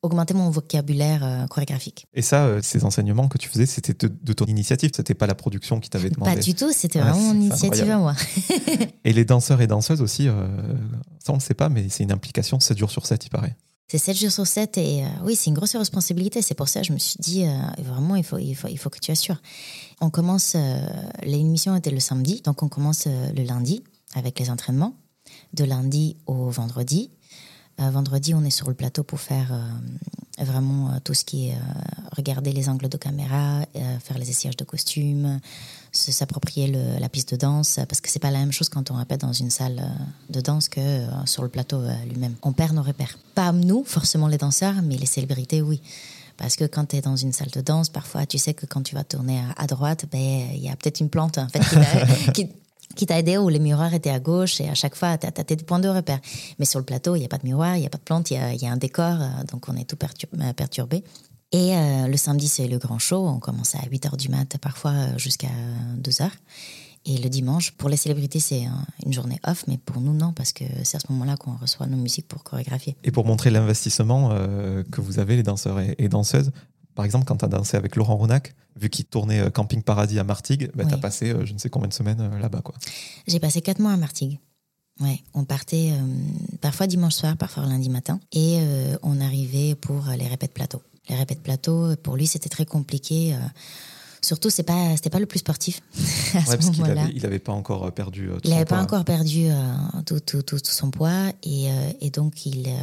[0.04, 2.06] augmenter mon vocabulaire euh, chorégraphique.
[2.14, 5.34] Et ça, euh, ces enseignements que tu faisais, c'était de, ton initiative C'était pas la
[5.34, 8.14] production qui t'avait demandé Pas du tout, c'était vraiment mon initiative à moi.
[9.06, 10.48] et les danseurs et danseuses aussi, euh,
[11.20, 13.56] ça on ne sait pas, mais c'est une implication 7 jours sur 7, il paraît.
[13.88, 16.42] C'est 7 jours sur 7 et oui, c'est une grosse responsabilité.
[16.42, 17.46] C'est pour ça que je me suis dit,
[17.78, 19.42] vraiment, il faut, il, faut, il faut que tu assures.
[20.02, 20.56] On commence,
[21.22, 23.84] l'émission était le samedi, donc on commence le lundi
[24.16, 24.96] avec les entraînements,
[25.54, 27.12] de lundi au vendredi.
[27.80, 31.50] Euh, vendredi, on est sur le plateau pour faire euh, vraiment euh, tout ce qui
[31.50, 31.58] est
[32.16, 33.62] regarder les angles de caméra,
[34.04, 35.40] faire les essayages de costumes,
[35.92, 39.22] s'approprier la piste de danse, parce que c'est pas la même chose quand on répète
[39.22, 39.82] dans une salle
[40.30, 42.36] de danse que sur le plateau lui-même.
[42.44, 43.18] On perd nos repères.
[43.34, 45.82] Pas nous, forcément les danseurs, mais les célébrités, oui.
[46.38, 48.84] Parce que quand tu es dans une salle de danse, parfois, tu sais que quand
[48.84, 51.62] tu vas tourner à, droite, ben, il y a peut-être une plante en fait,
[52.34, 52.50] qui,
[52.96, 55.32] qui t'a aidé où les miroirs étaient à gauche et à chaque fois, tu as,
[55.32, 56.20] tes points de repère.
[56.60, 58.04] Mais sur le plateau, il n'y a pas de miroir, il n'y a pas de
[58.04, 61.04] plante, il y, a, un décor, euh, donc on est tout euh, perturbé.
[61.52, 63.28] Et euh, le samedi, c'est le grand show.
[63.28, 65.52] On commence à 8 h du mat, parfois jusqu'à
[65.98, 66.30] 2 h.
[67.06, 68.64] Et le dimanche, pour les célébrités, c'est
[69.06, 71.86] une journée off, mais pour nous, non, parce que c'est à ce moment-là qu'on reçoit
[71.86, 72.96] nos musiques pour chorégraphier.
[73.04, 76.54] Et pour montrer l'investissement que vous avez, les danseurs et danseuses,
[76.96, 80.20] par exemple, quand tu as dansé avec Laurent Ronac, vu qu'il tournait euh, Camping Paradis
[80.20, 82.62] à Martigues, bah, tu as passé euh, je ne sais combien de semaines euh, là-bas.
[82.62, 82.76] quoi.
[83.28, 84.40] J'ai passé quatre mois à Martigues.
[85.00, 85.92] Ouais, on partait
[86.62, 88.60] parfois dimanche soir, parfois lundi matin, et
[89.02, 90.84] on arrivait pour les répètes plateau.
[91.10, 93.36] Les répètes plateau, pour lui, c'était très compliqué.
[94.24, 95.82] Surtout, c'est pas, c'était pas le plus sportif.
[96.34, 98.30] à ouais, parce qu'il avait, il avait pas encore perdu.
[98.46, 99.48] il n'avait pas encore perdu
[100.06, 101.68] tout, tout, tout, son poids et,
[102.00, 102.74] et donc il,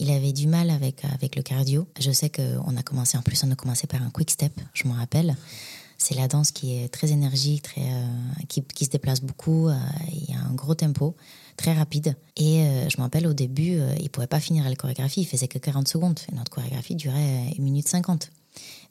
[0.00, 1.86] il avait du mal avec, avec le cardio.
[2.00, 4.88] Je sais qu'on a commencé, en plus, on a commencé par un quick step, je
[4.88, 5.36] m'en rappelle.
[5.98, 7.90] C'est la danse qui est très énergique, très,
[8.48, 9.68] qui, qui, se déplace beaucoup.
[10.12, 11.14] il y a un gros tempo,
[11.56, 12.16] très rapide.
[12.36, 15.58] Et je me rappelle au début, il pouvait pas finir la chorégraphie, il faisait que
[15.58, 16.20] 40 secondes.
[16.32, 18.30] Et notre chorégraphie durait 1 minute 50.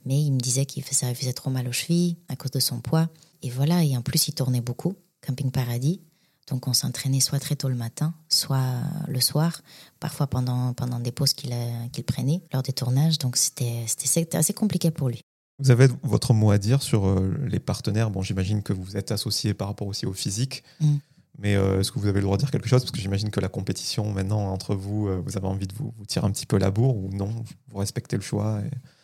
[0.05, 3.09] Mais il me disait qu'il faisait trop mal aux chevilles à cause de son poids.
[3.41, 6.01] Et voilà, et en plus, il tournait beaucoup, Camping Paradis.
[6.47, 9.61] Donc on s'entraînait soit très tôt le matin, soit le soir,
[9.99, 11.55] parfois pendant, pendant des pauses qu'il
[11.91, 13.17] qu'il prenait lors des tournages.
[13.17, 15.21] Donc c'était assez compliqué pour lui.
[15.59, 18.11] Vous avez votre mot à dire sur euh, les partenaires.
[18.11, 20.63] Bon, j'imagine que vous êtes associé par rapport aussi au physique.
[20.81, 20.95] Mm.
[21.37, 22.81] Mais euh, est-ce que vous avez le droit de dire quelque chose?
[22.81, 25.93] Parce que j'imagine que la compétition, maintenant, entre vous, euh, vous avez envie de vous,
[26.07, 27.33] tirer un petit peu la bourre ou non?
[27.69, 28.61] Vous respectez le choix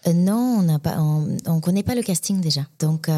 [0.07, 2.65] euh, Non, on n'a pas, on, connaît pas le casting déjà.
[2.79, 3.09] Donc,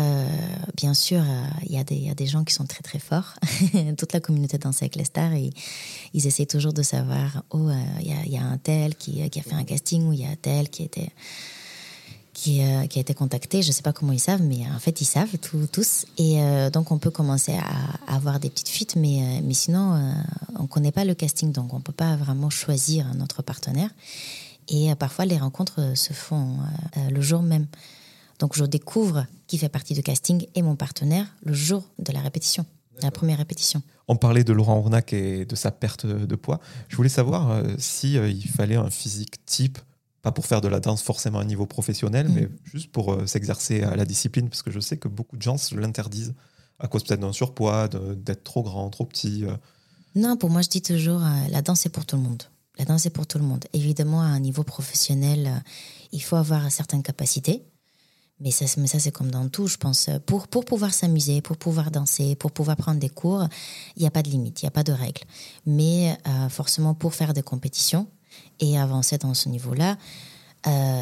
[0.75, 1.23] bien sûr,
[1.65, 3.35] il y, y, a des gens qui sont très très forts.
[3.97, 5.33] Toute la communauté danse avec les stars,
[6.13, 7.69] ils essaient toujours de savoir, oh,
[7.99, 10.29] il y, y, a un tel qui, a fait un casting ou il y a
[10.29, 11.11] un tel qui était
[12.33, 13.61] qui, euh, qui, a été contacté.
[13.61, 15.37] Je ne sais pas comment ils savent, mais en fait, ils savent
[15.71, 16.05] tous.
[16.17, 20.13] Et euh, donc, on peut commencer à, avoir des petites fuites, mais, euh, mais sinon,
[20.57, 23.89] on ne connaît pas le casting, donc on ne peut pas vraiment choisir notre partenaire.
[24.69, 26.57] Et parfois, les rencontres se font
[27.09, 27.67] le jour même.
[28.39, 32.19] Donc, je découvre qui fait partie du casting et mon partenaire le jour de la
[32.19, 32.65] répétition,
[33.01, 33.81] la première répétition.
[34.07, 36.59] On parlait de Laurent Ournac et de sa perte de poids.
[36.89, 39.79] Je voulais savoir si il fallait un physique type
[40.23, 42.33] pas pour faire de la danse forcément à un niveau professionnel, mm.
[42.33, 45.41] mais juste pour euh, s'exercer à la discipline, parce que je sais que beaucoup de
[45.43, 46.33] gens se l'interdisent
[46.79, 49.45] à cause peut-être d'un surpoids, d'être trop grand, trop petit.
[49.45, 49.55] Euh.
[50.15, 52.43] Non, pour moi, je dis toujours, euh, la danse est pour tout le monde.
[52.79, 53.65] La danse est pour tout le monde.
[53.73, 55.63] Évidemment, à un niveau professionnel,
[56.11, 57.63] il faut avoir certaines capacités.
[58.39, 60.09] Mais ça, mais ça c'est comme dans tout, je pense.
[60.25, 63.47] Pour, pour pouvoir s'amuser, pour pouvoir danser, pour pouvoir prendre des cours,
[63.95, 65.21] il n'y a pas de limite, il n'y a pas de règles.
[65.65, 66.17] Mais
[66.49, 68.07] forcément, pour faire des compétitions,
[68.59, 69.97] et avancer dans ce niveau-là,
[70.65, 71.01] euh,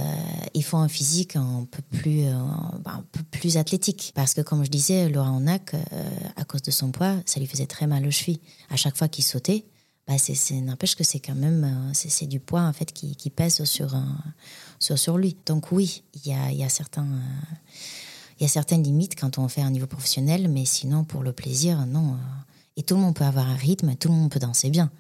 [0.54, 2.34] il faut un physique un peu plus, euh,
[2.86, 4.12] un peu plus athlétique.
[4.16, 5.80] Parce que, comme je disais, Laurent Nac, euh,
[6.36, 8.42] à cause de son poids, ça lui faisait très mal aux chevilles.
[8.70, 9.66] À chaque fois qu'il sautait,
[10.18, 13.96] bah n'empêche que c'est quand même c'est, du poids en fait qui, qui pèse sur,
[14.80, 15.36] sur, sur lui.
[15.46, 16.68] Donc oui, il y a, y, a
[18.40, 21.32] il y a certaines limites quand on fait un niveau professionnel, mais sinon pour le
[21.32, 22.18] plaisir, non.
[22.78, 24.92] Et tout le monde peut avoir un rythme, tout le monde peut danser bien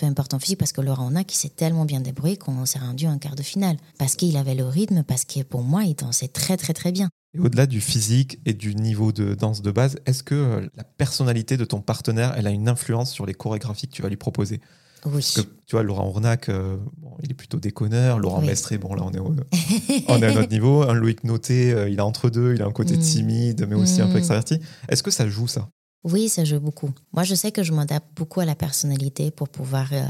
[0.00, 2.78] peu importe en physique, parce que Laurent a qui s'est tellement bien débrouillé qu'on s'est
[2.78, 3.76] rendu en quart de finale.
[3.98, 7.10] Parce qu'il avait le rythme, parce que pour moi, il dansait très très très bien.
[7.38, 11.56] Au-delà du physique et du niveau de danse de base, est-ce que euh, la personnalité
[11.56, 14.60] de ton partenaire, elle a une influence sur les chorégraphies que tu vas lui proposer?
[15.06, 15.12] Oui.
[15.12, 18.18] Parce que tu vois, Laurent Ornac, euh, bon, il est plutôt déconneur.
[18.18, 19.18] Laurent Mestré, bon, là, on est,
[20.08, 20.82] on est à notre niveau.
[20.82, 22.54] Un Loïc Noté, euh, il est entre deux.
[22.54, 23.00] Il a un côté mm.
[23.00, 24.18] timide, mais aussi un peu mm.
[24.18, 24.60] extraverti.
[24.88, 25.68] Est-ce que ça joue, ça?
[26.04, 26.90] Oui, ça joue beaucoup.
[27.12, 30.04] Moi, je sais que je m'adapte beaucoup à la personnalité pour pouvoir euh,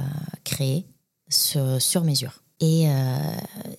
[0.45, 0.87] créer
[1.29, 2.43] sur, sur, mesure.
[2.61, 2.89] Et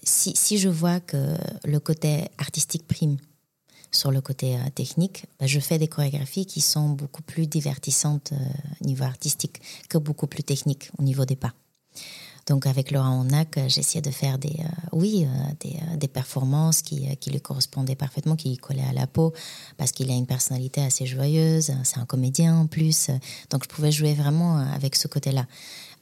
[0.02, 3.18] si, si, je vois que le côté artistique prime
[3.92, 8.34] sur le côté euh, technique, bah, je fais des chorégraphies qui sont beaucoup plus divertissantes
[8.82, 11.54] au niveau artistique que beaucoup plus techniques au niveau des pas.
[12.48, 17.08] Donc avec Laurent Onac, euh, j'essayais de faire des, euh, oui, euh, des, performances qui,
[17.28, 19.34] lui correspondaient parfaitement, qui lui collaient à la peau,
[19.78, 23.10] parce qu'il a une personnalité assez joyeuse, c'est un comédien en plus.
[23.50, 25.46] Donc je pouvais jouer vraiment avec ce côté-là.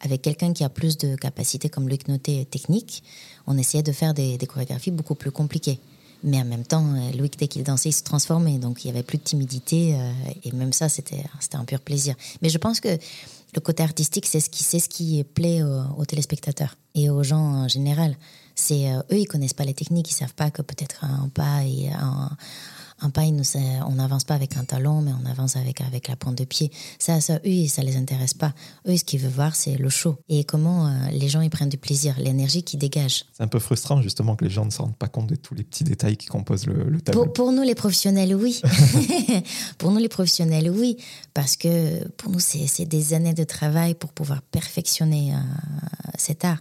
[0.02, 3.04] Avec quelqu'un qui a plus de capacités comme Luc Noté technique,
[3.46, 5.80] on essayait de faire des chorégraphies beaucoup plus compliquées.
[6.24, 6.86] Mais en même temps,
[7.18, 8.58] Louis, dès qu'il dansait, il se transformait.
[8.58, 9.98] Donc, il n'y avait plus de timidité.
[10.44, 12.16] et même ça, c'était un pur plaisir.
[12.42, 12.90] Mais je pense que
[13.56, 17.68] le côté artistique, c'est ce qui, ce qui plaît aux, téléspectateurs et aux gens en
[17.68, 18.16] général.
[18.56, 21.64] C'est euh, eux, ils connaissent pas les techniques, ils savent pas que peut-être un pas
[21.64, 22.30] et un,
[23.02, 26.38] un pas, on n'avance pas avec un talon, mais on avance avec, avec la pointe
[26.38, 26.72] de pied.
[26.98, 28.54] Ça, ça, eux, ça les intéresse pas.
[28.88, 30.18] Eux, ce qu'ils veulent voir, c'est le show.
[30.30, 33.26] Et comment euh, les gens, ils prennent du plaisir, l'énergie qui dégage.
[33.34, 35.56] C'est un peu frustrant, justement, que les gens ne se rendent pas compte de tous
[35.56, 37.26] les petits détails qui composent le, tableau.
[37.28, 38.62] Pour, nous, les professionnels, oui.
[39.78, 40.98] pour nous, les professionnels, oui.
[41.34, 45.38] Parce que pour nous, c'est des années de travail pour pouvoir perfectionner euh,
[46.18, 46.60] cet art.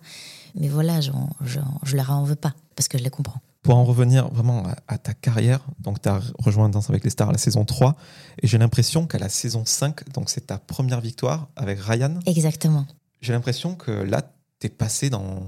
[0.55, 1.11] Mais voilà, je,
[1.45, 4.65] je, je leur en veux pas, parce que je les comprends pour en revenir vraiment
[4.87, 7.97] à, ta carrière, donc tu as rejoint Danse avec les stars à la saison 3,
[8.43, 12.21] et j'ai l'impression qu'à la saison 5, donc c'est ta première victoire avec Ryan.
[12.27, 12.87] Exactement.
[13.21, 14.23] J'ai l'impression que là,
[14.61, 15.43] tu es passé dans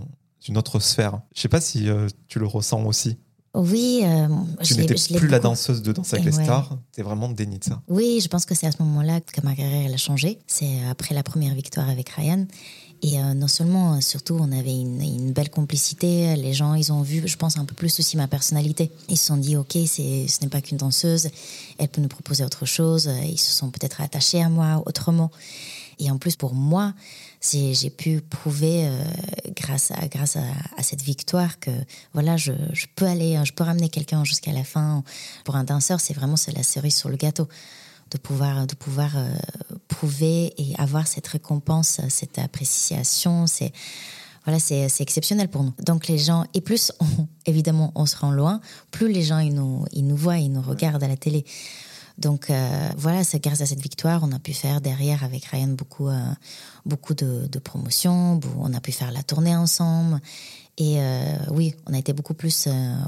[0.49, 1.21] une autre sphère.
[1.35, 3.17] Je sais pas si euh, tu le ressens aussi.
[3.55, 4.29] Oui, euh,
[4.63, 7.65] tu n'étais plus la danseuse de Danse avec les stars, tu es vraiment déni de
[7.65, 7.83] ça.
[7.89, 10.39] Oui, je pense que c'est à ce moment-là que ma carrière elle a changé.
[10.47, 12.47] C'est après la première victoire avec Ryan.
[13.03, 16.37] Et euh, non seulement, euh, surtout, on avait une, belle complicité.
[16.37, 18.91] Les gens, ils ont vu, je pense, un peu plus aussi ma personnalité.
[19.09, 21.29] Ils se sont dit, OK, ce n'est pas qu'une danseuse,
[21.79, 23.11] elle peut nous proposer autre chose.
[23.25, 25.31] Ils se sont peut-être attachés à moi autrement.
[25.99, 26.95] Et en plus, pour moi,
[27.43, 29.03] j'ai pu prouver, euh,
[29.55, 31.71] grâce, à, grâce à, cette victoire, que
[32.13, 35.05] voilà, je, je peux aller, je peux ramener quelqu'un jusqu'à la fin.
[35.45, 37.49] Pour un danseur, c'est vraiment la cerise sur le gâteau
[38.11, 39.29] de pouvoir, de pouvoir euh,
[39.89, 43.47] prouver et avoir cette récompense, cette appréciation.
[43.47, 43.73] C'est
[44.45, 45.75] voilà, c'est exceptionnel pour nous.
[45.85, 46.93] Donc les gens, et plus
[47.47, 50.63] évidemment on se rend loin, plus les gens ils nous, ils nous voient, ils nous
[50.63, 51.45] regardent à la télé.
[52.19, 55.69] Donc euh, voilà, c'est grâce à cette victoire, on a pu faire derrière avec Ryan
[55.69, 56.19] beaucoup, euh,
[56.85, 60.21] beaucoup de, de promotions, on a pu faire la tournée ensemble.
[60.79, 60.99] Et
[61.51, 62.67] oui, on a été beaucoup plus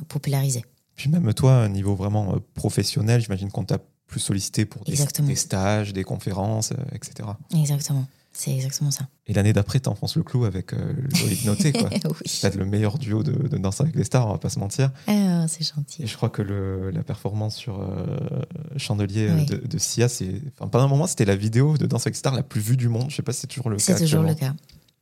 [0.08, 0.62] popularisés.
[0.94, 3.78] Puis même toi, à un niveau vraiment professionnel, j'imagine qu'on t'a
[4.12, 4.94] plus sollicité pour des,
[5.36, 7.30] stages, des conférences, euh, etc.
[7.56, 8.06] Exactement.
[8.34, 9.08] C'est exactement ça.
[9.26, 11.88] Et l'année d'après, t'enfonces le clou avec euh, le Noté, quoi.
[12.04, 12.38] oui.
[12.40, 14.90] T'as le meilleur duo de, de, Danse avec les stars, on va pas se mentir.
[15.06, 16.02] Ah, c'est gentil.
[16.02, 18.42] Et je crois que le, la performance sur euh,
[18.76, 22.14] Chandelier de, de, Sia, c'est, enfin, pendant un moment, c'était la vidéo de Danse avec
[22.14, 23.10] les stars la plus vue du monde.
[23.10, 23.82] Je sais pas si c'est toujours le cas.
[23.82, 24.54] C'est toujours le cas.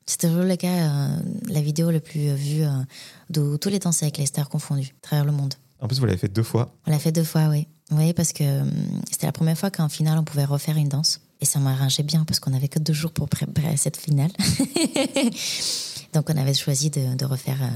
[0.06, 1.08] C'est toujours le cas,
[1.48, 2.64] la vidéo la plus vue
[3.28, 5.54] de tous les danses avec les stars confondus, à travers le monde.
[5.80, 6.74] En plus, vous l'avez fait deux fois.
[6.86, 7.68] On l'a fait deux fois, oui.
[7.90, 8.70] Oui, parce que hum,
[9.10, 11.20] c'était la première fois qu'en finale, on pouvait refaire une danse.
[11.40, 14.30] Et ça m'arrangeait bien parce qu'on n'avait que deux jours pour préparer cette finale.
[16.12, 17.68] Donc, on avait choisi de, refaire euh,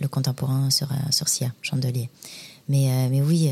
[0.00, 2.10] le contemporain sur, euh, sur Sia, Chandelier.
[2.68, 3.50] Mais, euh, mais oui,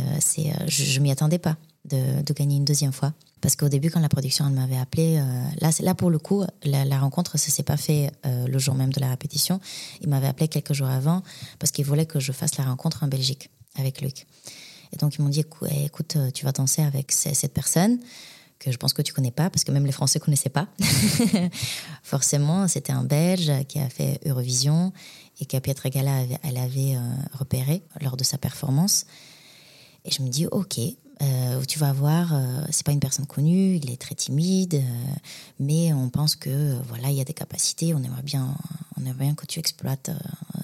[0.66, 1.57] je ne m'y attendais pas
[1.88, 3.14] de, de, gagner une deuxième fois.
[3.40, 5.23] Parce qu'au début, quand la production m'avait appelé,
[5.61, 8.99] là, là, pour le coup, la, rencontre, ça s'est pas fait le jour même de
[8.99, 9.61] la répétition.
[10.01, 11.23] Il m'avait appelé quelques jours avant
[11.59, 14.27] parce qu'il voulait que je fasse la rencontre en Belgique avec Luc.
[14.92, 17.99] Et donc, ils m'ont dit écoute, euh, tu vas danser avec cette personne
[18.59, 20.68] que je pense que tu connais pas, parce que même les Français connaissaient pas.
[22.03, 24.92] Forcément, c'était un Belge qui a fait Eurovision
[25.40, 27.01] et que Pietra Gala elle avait euh,
[27.35, 29.05] repéré lors de sa performance.
[30.07, 30.79] Et je me dis, ok,
[31.22, 32.33] euh, tu vas voir,
[32.70, 34.83] c'est pas une personne connue, il est très timide,
[35.59, 37.92] mais on pense que voilà, il y a des capacités.
[37.92, 38.57] On aimerait bien,
[38.96, 40.11] on aimerait bien que tu exploites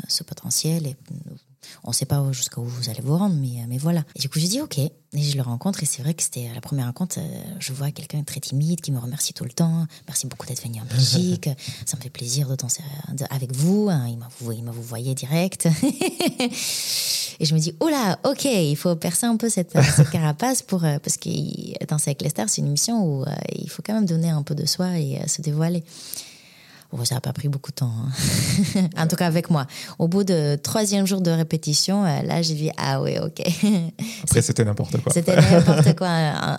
[0.09, 0.95] ce potentiel
[1.85, 4.05] on ne sait pas jusqu'où vous allez vous rendre, mais, mais voilà.
[4.17, 4.79] Et du coup, j'ai dit OK.
[5.15, 7.19] Et je le rencontre, et c'est vrai que c'était la première rencontre.
[7.19, 9.87] Euh, je vois quelqu'un de très timide qui me remercie tout le temps.
[10.09, 11.51] Merci beaucoup d'être venu en Belgique.
[11.85, 13.89] Ça me fait plaisir de danser euh, avec vous.
[13.91, 14.07] Hein.
[14.09, 15.69] Il m'a il vous voyé direct.
[17.41, 19.77] et je me dis, oh là, ok, il faut percer un peu cette,
[20.11, 21.29] carapace pour, euh, parce que
[21.85, 24.55] danser avec les stars, c'est une émission où il faut quand même donner un peu
[24.55, 25.85] de soi et se dévoiler
[27.05, 27.93] ça n'a pas pris beaucoup de temps.
[27.93, 28.89] Hein.
[28.97, 29.67] en tout cas, avec moi.
[29.99, 33.41] Au bout de troisième jour de répétition, euh, là, j'ai dit Ah oui, ok.
[34.25, 35.13] Après, c'était n'importe quoi.
[35.13, 36.09] C'était n'importe quoi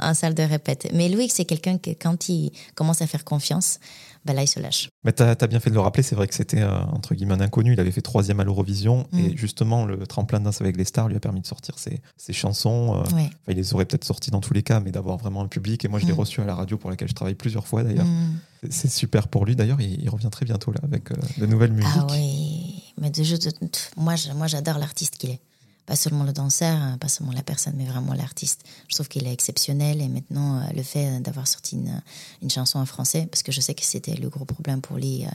[0.02, 0.88] en, salle de répète.
[0.94, 3.80] Mais Louis, c'est quelqu'un qui, quand il commence à faire confiance,
[4.26, 4.90] bah là, il se lâche.
[5.04, 7.34] Mais tu as, bien fait de le rappeler, c'est vrai que c'était euh, entre guillemets
[7.34, 7.74] un inconnu.
[7.74, 9.38] Il avait fait troisième à l'Eurovision et Mm.
[9.38, 12.34] justement, le tremplin de danse avec les stars lui a permis de sortir ses, ses
[12.34, 12.96] chansons.
[13.06, 13.30] euh, Ouais.
[13.50, 15.84] Il les aurait peut-être sortis dans tous les cas, mais d'avoir vraiment un public.
[15.84, 16.20] Et moi, je l'ai Mm.
[16.20, 18.06] reçu à la radio pour laquelle je travaille plusieurs fois d'ailleurs.
[18.06, 18.38] Mm.
[18.70, 19.56] C'est- super pour lui.
[19.58, 21.92] D'ailleurs, il, il revient très bientôt là avec euh, de nouvelles musiques.
[21.98, 25.40] Ah oui, mais de jeu de- je- moi j'adore l'artiste qu'il est.
[25.86, 28.62] Pas seulement le danseur, hein, pas seulement la personne, mais vraiment l'artiste.
[28.88, 32.02] Je trouve qu'il est exceptionnel et maintenant euh, le fait d'avoir sorti une,
[32.42, 35.26] une chanson en français, parce que je sais que c'était le gros problème pour lui,
[35.26, 35.30] euh,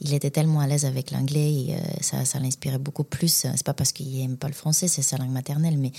[0.00, 3.28] il était tellement à l'aise avec l'anglais et euh, ça, ça l'inspirait beaucoup plus.
[3.28, 5.92] C'est pas parce qu'il aime pas le français, c'est sa langue maternelle, mais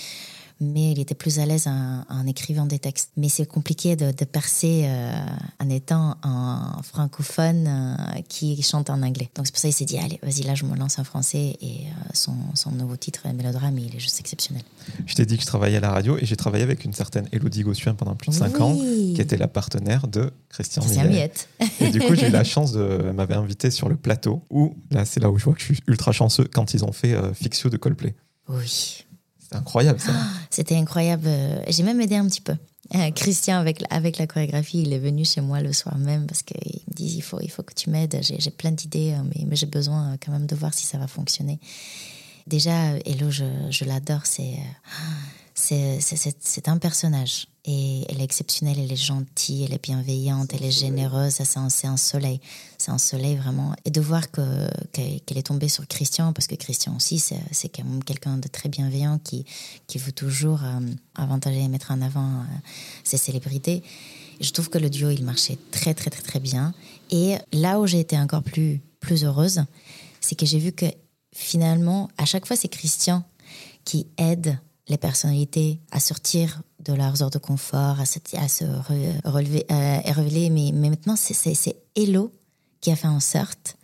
[0.60, 3.12] mais il était plus à l'aise en, en écrivant des textes.
[3.18, 5.13] Mais c'est compliqué de, de percer euh,
[5.60, 9.30] en étant un francophone euh, qui chante en anglais.
[9.36, 11.58] Donc c'est pour ça qu'il s'est dit, allez, vas-y, là, je me lance en français.
[11.62, 14.63] Et euh, son, son nouveau titre, Mélodrame, il est juste exceptionnel.
[15.06, 17.28] Je t'ai dit que je travaillais à la radio et j'ai travaillé avec une certaine
[17.32, 21.13] Élodie Gossuin pendant plus de 5 ans, qui était la partenaire de Christian, Christian Millet.
[21.13, 21.50] Miette.
[21.80, 23.00] Et du coup, j'ai eu la chance de.
[23.08, 25.66] Elle m'avait invité sur le plateau où, là, c'est là où je vois que je
[25.66, 28.16] suis ultra chanceux quand ils ont fait euh, Fixio de Coldplay.
[28.50, 29.03] Oui.
[29.54, 30.13] C'était incroyable ça.
[30.50, 31.24] C'était incroyable.
[31.28, 32.56] Euh, J'ai même aidé un petit peu.
[32.96, 36.44] Euh, Christian, avec, avec la chorégraphie, il est venu chez moi le soir même parce
[36.44, 38.20] qu'il me dit il faut, il faut que tu m'aides.
[38.22, 41.08] J'ai plein d'idées, euh, mais, mais j'ai besoin quand même de voir si ça va
[41.08, 41.60] fonctionner.
[42.48, 44.26] Déjà, Hello, je, je l'adore.
[44.26, 44.58] C'est
[45.56, 47.48] c'est un personnage.
[47.65, 51.34] Et elle est exceptionnelle, elle est gentille, elle est bienveillante, elle est généreuse.
[51.36, 52.41] Ça, C'est un, soleil.
[52.78, 53.73] C'est un soleil vraiment.
[53.86, 57.39] Et de voir que- que- qu'elle est tombée sur Christian, parce que Christian aussi, c'est
[57.54, 59.45] c'est quand même quelqu'un de très bienveillant qui,
[59.88, 60.80] qui veut toujours euh,
[61.15, 62.43] avantager et mettre en avant euh,
[63.06, 63.82] ses célébrités.
[64.41, 66.73] Je trouve que le duo, il marchait très, très, très, très bien.
[67.12, 69.63] Et là où j'ai été encore plus, plus heureuse,
[70.19, 70.88] c'est que j'ai vu que
[71.34, 73.23] finalement, à chaque fois, c'est Christian
[73.86, 78.63] qui aide les personnalités à sortir de leurs heures de confort, à se, à se
[78.63, 80.50] re- relever euh.
[80.50, 82.32] Mais, mais maintenant, c'est- c'est c'est Hello
[82.82, 83.76] qui a fait en sorte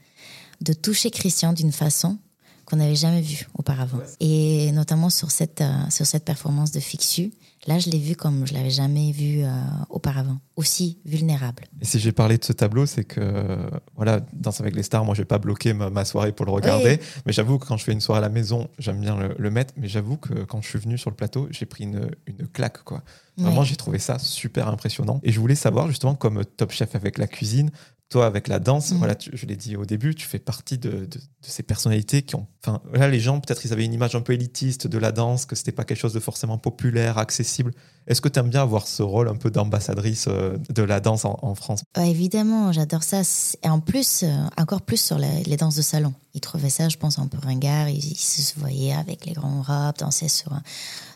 [0.61, 2.17] de toucher Christian d'une façon
[2.65, 3.99] qu'on n'avait jamais vue auparavant.
[4.19, 7.31] Et notamment sur cette, euh, sur cette performance de Fixu,
[7.69, 9.49] là, je l'ai vu comme je l'avais jamais vu euh,
[9.89, 11.63] auparavant, aussi vulnérable.
[11.81, 13.57] Et si j'ai parlé de ce tableau, c'est que,
[13.95, 16.51] voilà, Danse avec les stars, moi, je vais pas bloquer ma, ma soirée pour le
[16.51, 16.99] regarder.
[17.25, 19.51] Mais j'avoue que quand je fais une soirée à la maison, j'aime bien le, le
[19.51, 19.73] mettre.
[19.77, 22.83] Mais j'avoue que quand je suis venu sur le plateau, j'ai pris une, une claque,
[22.83, 23.03] quoi.
[23.37, 25.21] Vraiment, j'ai trouvé ça super impressionnant.
[25.23, 27.71] Et je voulais savoir, justement, comme top chef avec la cuisine,
[28.09, 28.97] toi, avec la danse, Mhm.
[28.97, 32.23] voilà, tu- je l'ai dit au début, tu fais partie de, de- de ces personnalités
[32.23, 32.47] qui ont.
[32.65, 35.45] Enfin, là, les gens, peut-être, ils avaient une image un peu élitiste de la danse,
[35.45, 37.71] que c'était pas quelque chose de forcément populaire, accessible.
[38.07, 41.23] Est-ce que tu aimes bien avoir ce rôle un peu d'ambassadrice euh, de la danse
[41.25, 41.83] en, en France?
[41.95, 43.21] Ouais, évidemment, j'adore ça.
[43.63, 46.13] Et en plus, euh, encore plus sur les, les danses de salon.
[46.33, 47.89] Ils trouvaient ça, je pense, un peu ringard.
[47.89, 50.51] Ils, ils se voyaient avec les grands robes, danser sur,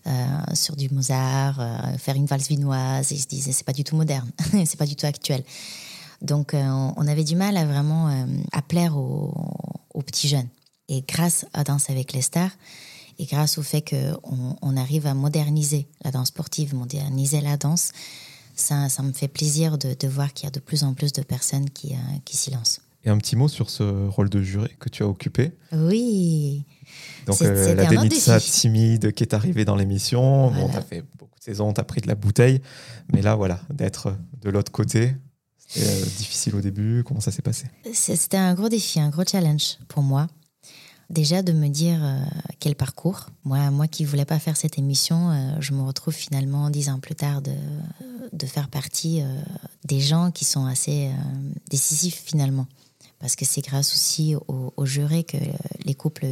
[0.08, 0.12] euh,
[0.54, 3.12] sur du Mozart, euh, faire une valse vinoise.
[3.12, 4.30] Ils se disaient, c'est pas du tout moderne,
[4.66, 5.44] c'est pas du tout actuel.
[6.24, 6.64] Donc, euh,
[6.96, 9.34] on avait du mal à vraiment euh, à plaire aux,
[9.94, 10.48] aux petits jeunes.
[10.90, 12.52] Et grâce à Danse avec les stars,
[13.20, 17.92] et grâce au fait qu'on on arrive à moderniser la danse sportive, moderniser la danse,
[18.56, 21.14] ça, ça me fait plaisir de, de voir qu'il y a de plus en plus
[21.14, 22.82] de personnes qui, euh, qui s'y lancent.
[23.06, 25.52] Et un petit mot sur ce rôle de juré que tu as occupé.
[25.74, 26.66] Oui,
[27.26, 30.52] Donc, euh, la Denitsa timide qui est arrivée dans l'émission.
[30.52, 32.62] Bon, t'as fait beaucoup de saisons, t'as pris de la bouteille.
[33.12, 35.16] Mais là, voilà, d'être de l'autre côté,
[35.78, 37.04] euh, difficile au début.
[37.06, 37.66] Comment ça s'est passé?
[37.94, 40.28] C'était un gros défi, un gros challenge pour moi.
[41.10, 42.24] Déjà de me dire euh,
[42.60, 43.28] quel parcours.
[43.44, 47.00] Moi, moi qui voulais pas faire cette émission, euh, je me retrouve finalement dix ans
[47.00, 47.54] plus tard de,
[48.32, 49.42] de faire partie euh,
[49.86, 51.12] des gens qui sont assez
[51.70, 52.66] décisifs finalement.
[53.20, 55.38] Parce que c'est grâce aussi aux, jurés que
[55.86, 56.26] les couples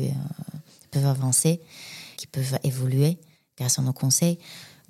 [0.89, 1.61] peuvent avancer,
[2.17, 3.17] qui peuvent évoluer
[3.57, 4.39] grâce à nos conseils.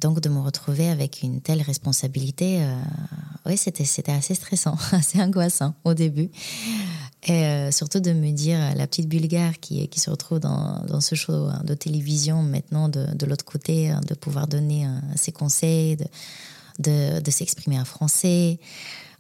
[0.02, 2.76] Donc de me retrouver avec une telle responsabilité, euh,
[3.46, 6.30] oui, c'était c'était assez stressant, assez angoissant au début.
[7.24, 10.84] Et euh, surtout de me dire, euh, la petite bulgare qui, qui se retrouve dans,
[10.88, 14.88] dans ce show hein, de télévision, maintenant de, de l'autre côté, hein, de pouvoir donner
[15.16, 15.98] ses conseils,
[16.80, 18.60] de, de s'exprimer en français,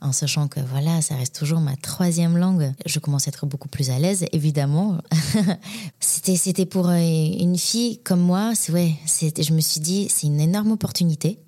[0.02, 2.74] en sachant que voilà, ça reste toujours ma troisième langue.
[2.86, 4.98] Je commence à être beaucoup plus à l'aise, évidemment.
[6.00, 10.08] c'était, c'était pour euh, une fille comme moi, c'est, ouais, c'était, je me suis dit,
[10.10, 11.40] c'est une énorme opportunité.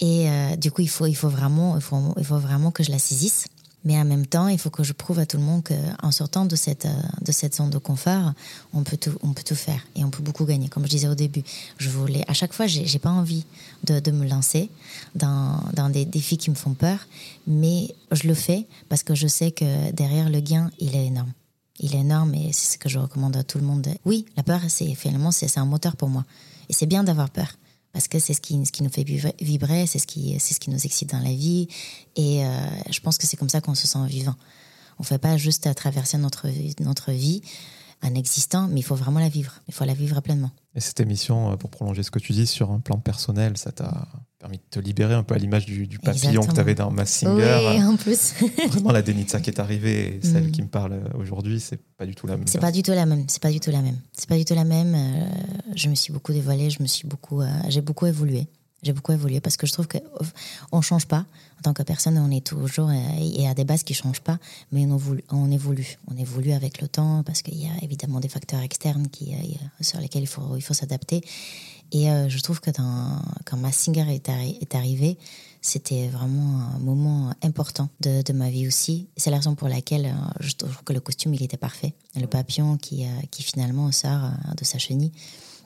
[0.00, 2.82] Et euh, du coup, il faut, il, faut vraiment, il, faut, il faut vraiment que
[2.82, 3.46] je la saisisse.
[3.84, 6.44] Mais en même temps, il faut que je prouve à tout le monde qu'en sortant
[6.44, 8.32] de cette, euh, de cette zone de confort,
[8.72, 10.68] on peut, tout, on peut tout faire et on peut beaucoup gagner.
[10.68, 11.42] Comme je disais au début,
[11.78, 13.44] je voulais, à chaque fois, j'ai j'ai pas envie
[13.84, 14.70] de, de me lancer
[15.14, 17.06] dans, dans des défis qui me font peur,
[17.46, 21.32] mais je le fais parce que je sais que derrière le gain, il est énorme.
[21.80, 23.86] Il est énorme et c'est ce que je recommande à tout le monde.
[24.04, 26.24] Oui, la peur, c'est finalement c'est un moteur pour moi.
[26.68, 27.48] Et c'est bien d'avoir peur.
[27.92, 29.04] Parce que c'est ce qui, nous fait
[29.40, 31.68] vibrer, c'est ce, qui, ce qui nous excite dans la vie.
[32.16, 32.50] Et euh,
[32.90, 34.34] je pense que c'est comme ça qu'on se sent vivant.
[34.98, 36.48] On ne fait pas juste traverser notre,
[36.82, 37.42] notre vie
[38.02, 39.60] en existant, mais il faut vraiment la vivre.
[39.68, 40.50] Il faut la vivre pleinement.
[40.74, 43.72] Et cette émission, euh, pour prolonger ce que tu dis, sur un plan personnel, ça
[43.72, 44.06] t'a
[44.48, 47.10] permis de te libérer un peu à l'image du, papillon que tu avais dans Mass
[47.10, 47.58] Singer.
[47.70, 48.34] Oui, en plus.
[48.68, 50.52] Vraiment, la Denitsa qui est arrivée, celle mm.
[50.52, 52.46] qui me parle aujourd'hui, c'est pas du tout la même.
[52.46, 53.24] C'est pas du tout la même.
[53.28, 53.98] C'est pas du tout la même.
[54.12, 54.94] C'est pas du tout la même.
[54.94, 55.28] Euh,
[55.74, 58.46] je me suis beaucoup dévoilée, je me suis beaucoup, euh, j'ai beaucoup évolué.
[58.82, 61.26] J'ai beaucoup évolué parce que je trouve qu'on ne change pas.
[61.58, 62.92] En tant que personne, on est toujours.
[62.92, 64.38] Il y a des bases qui ne changent pas,
[64.70, 65.98] mais on évolue, on évolue.
[66.08, 69.82] On évolue avec le temps parce qu'il y a évidemment des facteurs externes qui, euh,
[69.82, 71.22] sur lesquels il faut, il faut s'adapter.
[71.92, 75.18] Et euh, je trouve que dans, quand Massinger est, est arrivé,
[75.60, 79.08] c'était vraiment un moment important de, de ma vie aussi.
[79.16, 81.94] C'est la raison pour laquelle euh, je trouve que le costume, il était parfait.
[82.14, 85.12] Le papillon qui, qui finalement sort de sa chenille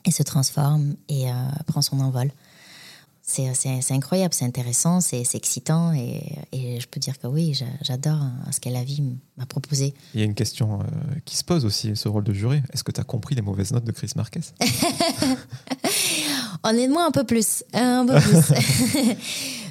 [0.05, 1.27] et se transforme et
[1.67, 2.31] prend son envol
[3.25, 6.21] c'est incroyable, c'est intéressant, c'est excitant et,
[6.53, 9.03] et, je peux dire que oui, j'adore hein, ce que la vie
[9.37, 9.95] m'a proposé.
[10.15, 10.85] Il y a une question euh,
[11.25, 12.63] qui se pose aussi, ce rôle de juré.
[12.73, 14.41] Est-ce que tu as compris les mauvaises notes de Chris Marquez?
[16.65, 17.65] Honnêtement, un peu plus.
[17.73, 18.55] Un peu plus.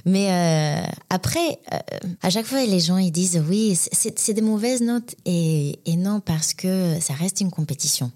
[0.06, 1.78] Mais euh, après, euh,
[2.22, 6.20] à chaque fois, les gens ils disent oui, c'est des mauvaises notes et, et, non,
[6.20, 8.12] parce que ça reste une compétition.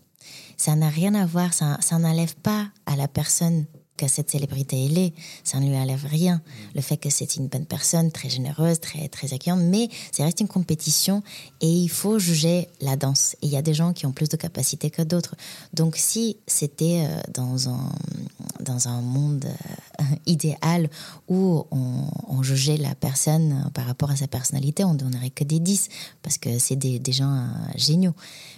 [0.58, 3.66] Ça n'a rien à voir, ça, ça n'enlève pas à la personne
[3.98, 6.42] que cette célébrité elle est, ça ne lui enlève rien.
[6.74, 10.42] Le fait que c'est une bonne personne, très généreuse, très, très accueillante, mais ça reste
[10.42, 11.24] une compétition
[11.62, 13.36] et il faut juger la danse.
[13.42, 15.36] Il y a des gens qui ont plus de capacités que d'autres.
[15.74, 17.92] Donc si c'était euh, dans un,
[18.60, 19.46] dans un monde
[20.00, 20.90] euh, idéal
[21.28, 25.90] où on, jugeait la personne par rapport à sa personnalité, on donnerait que des 10
[26.22, 28.14] parce que c'est des, des gens euh, géniaux.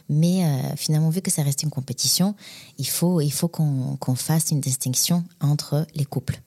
[0.09, 0.43] Mais
[0.77, 2.33] finalement, vu que ça reste une compétition,
[2.77, 6.39] il faut, il faut qu'on fasse une distinction entre les couples.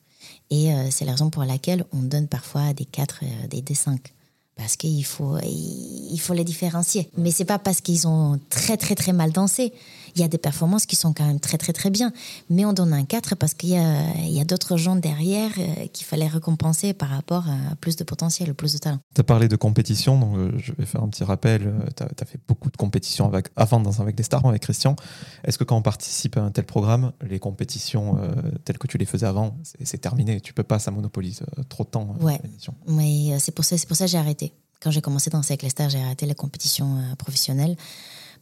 [0.50, 3.74] Et euh, c'est la raison pour laquelle on donne parfois des 4, euh, des, des
[3.74, 4.12] 5
[4.56, 7.08] parce qu'il faut, il faut les différencier.
[7.16, 9.72] Mais c'est pas parce qu'ils ont très très très mal dansé.
[10.14, 12.12] Il y a des performances qui sont quand même très très très bien.
[12.48, 15.50] Mais on donne un 4 parce qu'il y a, il y a d'autres gens derrière
[15.58, 18.98] euh, qu'il fallait récompenser par rapport à plus de potentiel, plus de talent.
[19.14, 21.66] Tu as parlé de compétition, donc euh, je vais faire un petit rappel.
[21.66, 24.96] Euh, tu as, fait beaucoup de compétitions avec, avant dans avec des stars, avec Christian.
[25.44, 28.18] Est-ce que quand on participe à un tel programme, les compétitions
[28.64, 30.40] telles que tu les faisais avant, c'est terminé?
[30.40, 32.16] Tu peux pas, ça monopolise trop de temps.
[32.20, 32.40] Ouais.
[32.88, 34.52] Oui, c'est pour ça, c'est pour ça que j'ai arrêté.
[34.80, 37.76] Quand j'ai commencé dans avec les stars, j'ai arrêté les compétitions professionnelles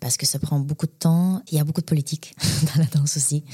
[0.01, 1.42] parce que ça prend beaucoup de temps.
[1.51, 2.34] Il y a beaucoup de politique
[2.74, 3.44] dans la danse aussi.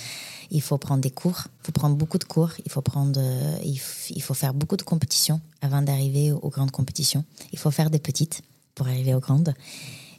[0.51, 3.59] Il faut prendre des cours, il faut prendre beaucoup de cours, il faut, prendre, euh,
[3.65, 7.25] il, faut faire beaucoup de compétitions avant d'arriver aux grandes compétitions.
[7.53, 8.43] Il faut faire des petites
[8.75, 9.55] pour arriver aux grandes.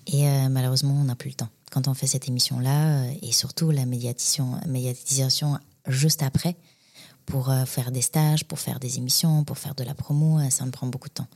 [0.07, 1.49] Et euh, malheureusement, on n'a plus le temps.
[1.71, 6.55] Quand on fait cette émission-là, et surtout la médiatisation, juste après,
[7.25, 10.71] pour faire des stages, pour faire des émissions, pour faire de la promo, ça me
[10.71, 11.27] prend beaucoup de temps.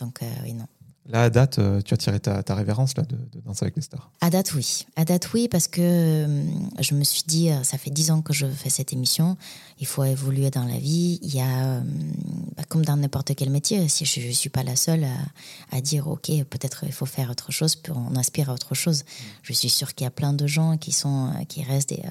[0.00, 0.66] Donc, euh, oui, non.
[1.10, 3.82] Là, à date, euh, tu as tiré ta, révérence là, de, de, Danse avec les
[3.82, 4.86] stars À date, oui.
[4.94, 6.44] À date, oui, parce que euh,
[6.78, 9.36] je me suis dit, ça fait dix ans que je fais cette émission,
[9.80, 11.18] il faut évoluer dans la vie.
[11.22, 11.80] Il y a,
[12.56, 15.04] bah, comme dans n'importe quel métier, si je ne suis pas la seule
[15.72, 19.04] à, dire, OK, peut-être il faut faire autre chose, on aspire à autre chose.
[19.42, 22.02] Je suis sûre qu'il y a plein de gens qui, sont, qui restent des,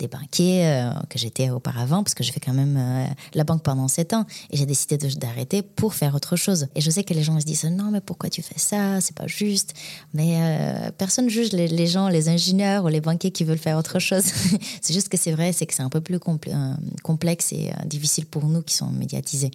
[0.00, 4.14] des banquiers, que j'étais auparavant, parce que j'ai fait quand même la banque pendant sept
[4.14, 6.66] ans, et j'ai décidé d'arrêter pour faire autre chose.
[6.74, 9.14] Et je sais que les gens se disent, non, mais pourquoi tu fais ça, c'est
[9.14, 9.74] pas juste.
[10.14, 13.98] Mais euh, personne juge les, gens, les ingénieurs ou les banquiers qui veulent faire autre
[13.98, 14.24] chose.
[14.80, 17.84] c'est juste que c'est vrai, c'est que c'est un peu plus euh, complexe et euh,
[17.86, 19.50] difficile pour nous qui sommes médiatisés.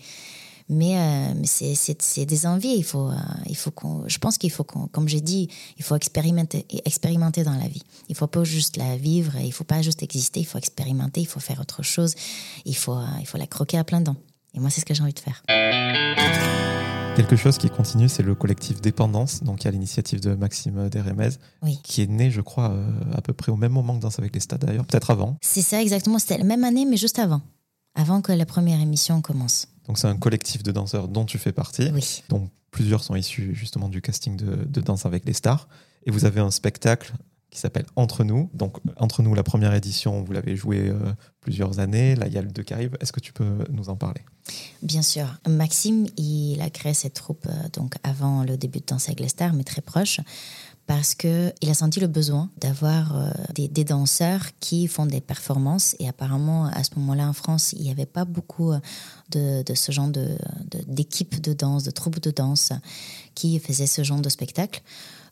[0.69, 0.95] Mais,
[1.43, 2.75] c'est des envies.
[2.77, 3.11] Il faut,
[3.47, 3.73] il faut
[4.07, 7.83] je pense qu'il faut, comme j'ai dit, il faut expérimenter, expérimenter dans la vie.
[8.07, 11.27] Il faut pas juste la vivre, il faut pas juste exister, il faut expérimenter, il
[11.27, 12.15] faut faire autre chose.
[12.63, 14.15] Il faut, il faut la croquer à plein dents.
[14.55, 15.43] Et moi, c'est ce que j'ai envie de faire.
[17.15, 21.29] Quelque chose qui continue, c'est le collectif Dépendance, donc a l'initiative de Maxime Deremez,
[21.83, 24.33] qui est né, je crois, euh, à peu près au même moment que Danse avec
[24.33, 25.37] les stades d'ailleurs, peut-être avant.
[25.41, 27.41] C'est ça exactement, c'était la même année, mais juste avant,
[27.93, 29.67] avant que la première émission commence.
[29.87, 32.23] Donc c'est un collectif de danseurs dont tu fais partie, oui.
[32.29, 35.67] dont plusieurs sont issus justement du casting de, de Danse avec les stars.
[36.05, 37.13] Et vous avez un spectacle
[37.53, 38.49] qui s'appelle Entre nous.
[38.53, 40.97] Donc, Entre nous, la première édition, vous l'avez joué euh,
[41.39, 42.15] plusieurs années.
[42.15, 42.73] Là, il y a le 2 qui.
[42.73, 44.21] Est-ce que tu peux nous en parler?
[44.81, 45.27] Bien sûr.
[45.47, 49.27] Maxime, il a créé cette troupe euh, donc avant le début de Danse avec les
[49.27, 50.19] stars, mais très proche
[50.85, 55.95] parce qu'il a senti le besoin d'avoir euh, des, danseurs qui font des performances.
[55.99, 58.73] Et apparemment, à ce moment-là, en France, il n'y avait pas beaucoup
[59.29, 60.09] de, ce genre
[60.87, 62.73] d'équipe de, de danse, de troupes de danse
[63.33, 64.81] qui faisaient ce genre de spectacle.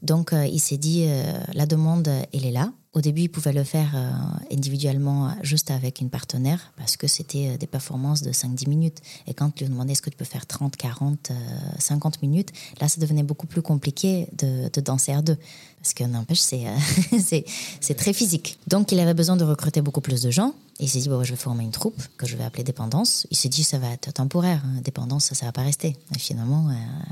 [0.01, 1.07] Donc, il s'est dit,
[1.53, 2.71] la demande, elle est là.
[2.93, 4.11] Au début, il pouvait le faire euh,
[4.53, 8.97] individuellement, juste avec une partenaire, parce que c'était euh, des performances de 5-10 minutes.
[9.27, 11.31] Et quand tu lui demandais est-ce que tu peux faire 30, 40,
[11.79, 12.49] 50 minutes,
[12.81, 15.37] là, ça devenait beaucoup plus compliqué de, danser à deux.
[15.81, 16.77] Parce que n'empêche, euh,
[17.79, 18.59] c'est très physique.
[18.67, 20.53] Donc, il avait besoin de recruter beaucoup plus de gens.
[20.79, 23.25] Il s'est dit, bon, je vais former une troupe que je vais appeler Dépendance.
[23.31, 24.61] Il s'est dit, ça va être temporaire.
[24.65, 24.81] Hein.
[24.83, 25.95] Dépendance, ça ne va pas rester.
[26.13, 26.69] Et finalement,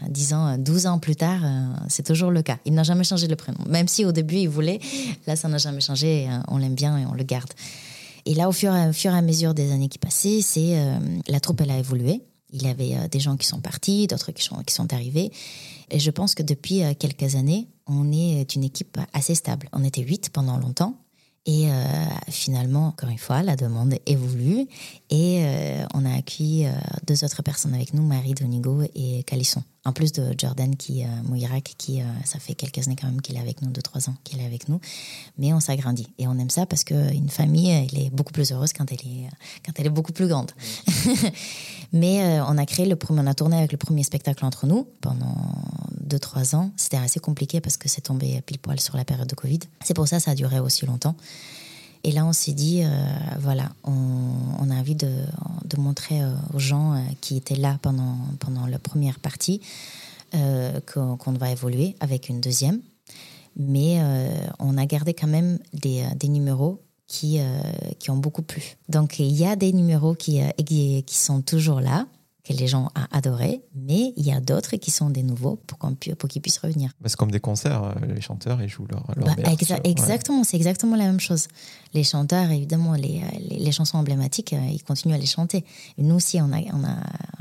[0.10, 1.42] 10 ans, 12 ans plus tard,
[1.88, 2.58] c'est toujours le cas.
[2.66, 3.60] Il n'a jamais changé le prénom.
[3.68, 4.80] Même si au début, il voulait,
[5.28, 6.28] là, ça n'a jamais changé.
[6.30, 7.51] Euh, on l'aime bien et on le garde.
[8.26, 10.97] Et là, au fur, et, à mesure des années qui passaient, c'est euh,
[11.28, 12.22] la troupe elle a évolué.
[12.51, 15.32] Il y avait euh, des gens qui sont partis, d'autres qui sont, qui sont arrivés.
[15.91, 19.70] Et je pense que depuis quelques années, on est une équipe assez stable.
[19.74, 20.95] On était huit pendant longtemps.
[21.46, 21.68] Et
[22.28, 24.68] finalement, encore une fois, la demande évolue
[25.10, 25.44] et
[25.96, 26.68] on a accueilli
[27.08, 29.64] deux autres personnes avec nous, Marie Donigo et Calisson.
[29.86, 33.22] En plus de Jordan qui, euh, Mouirak, qui, euh, ça fait quelques années quand même
[33.22, 34.82] qu'il est avec nous, deux, trois ans qu'il est avec nous.
[35.38, 36.08] Mais on s'agrandit.
[36.18, 39.30] Et on aime ça parce qu'une famille, elle est beaucoup plus heureuse quand elle est,
[39.66, 40.52] quand elle est beaucoup plus grande.
[41.94, 44.68] Mais euh, on a créé le premier, on a tourné avec le premier spectacle entre
[44.68, 45.36] nous pendant
[46.10, 46.72] deux, trois ans.
[46.76, 49.60] C'était assez compliqué parce que c'est tombé pile poil sur la période de Covid.
[49.84, 51.16] C'est pour ça que ça a duré aussi longtemps.
[52.03, 52.89] Et là, on s'est dit, euh,
[53.39, 55.12] voilà, on, a envie de,
[55.66, 59.62] de, montrer euh, aux gens euh, qui étaient là pendant, pendant la première partie
[60.32, 62.82] qu'on va évoluer avec une deuxième.
[63.57, 63.99] Mais
[64.60, 67.39] on a gardé quand même des, des numéros qui,
[67.97, 68.78] qui ont beaucoup plu.
[68.89, 72.05] Donc, il y a des numéros qui, qui sont toujours là,
[72.44, 75.78] que les gens ont adoré, mais il y a d'autres qui sont des nouveaux pour,
[76.18, 76.92] pour qu'ils puissent revenir.
[77.06, 79.34] C'est comme des concerts, euh, les chanteurs, ils jouent leur, bah,
[79.84, 81.48] Exactement, c'est exactement la même chose.
[81.94, 85.66] Les chanteurs, évidemment, les, les, chansons emblématiques, euh, ils continuent à les chanter.
[85.98, 86.98] nous aussi, on a, on, a,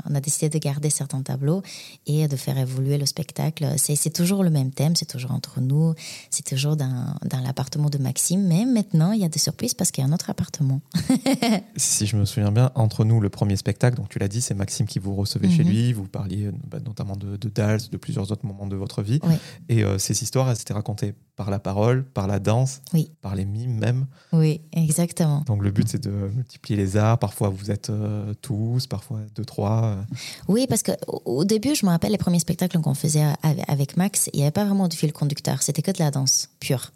[0.09, 1.61] on a décidé de garder certains tableaux
[2.07, 3.73] et de faire évoluer le spectacle.
[3.77, 5.93] C'est toujours le même thème, c'est toujours entre nous,
[6.29, 9.91] c'est toujours dans, dans l'appartement de Maxime, mais maintenant, il y a des surprises parce
[9.91, 10.81] qu'il y a un autre appartement.
[11.75, 14.53] si je me souviens bien, entre nous, le premier spectacle, donc tu l'as dit, c'est
[14.53, 15.69] Maxime qui vous recevez chez mhm.
[15.69, 19.19] lui, vous parliez bah, notamment de, de Dals, de plusieurs autres moments de votre vie.
[19.67, 22.81] Et euh, ces histoires, elles étaient racontées par la parole, par la danse,
[23.21, 24.07] par les mimes même.
[24.33, 25.43] Oui, exactement.
[25.45, 27.17] Donc le but, c'est de multiplier les arts.
[27.17, 29.83] Parfois, vous êtes euh, tous, parfois deux, trois.
[29.83, 30.03] Euh.
[30.47, 33.25] Oui, parce qu'au début, je me rappelle les premiers spectacles qu'on faisait
[33.67, 36.49] avec Max, il n'y avait pas vraiment de fil conducteur, c'était que de la danse
[36.59, 36.91] pure.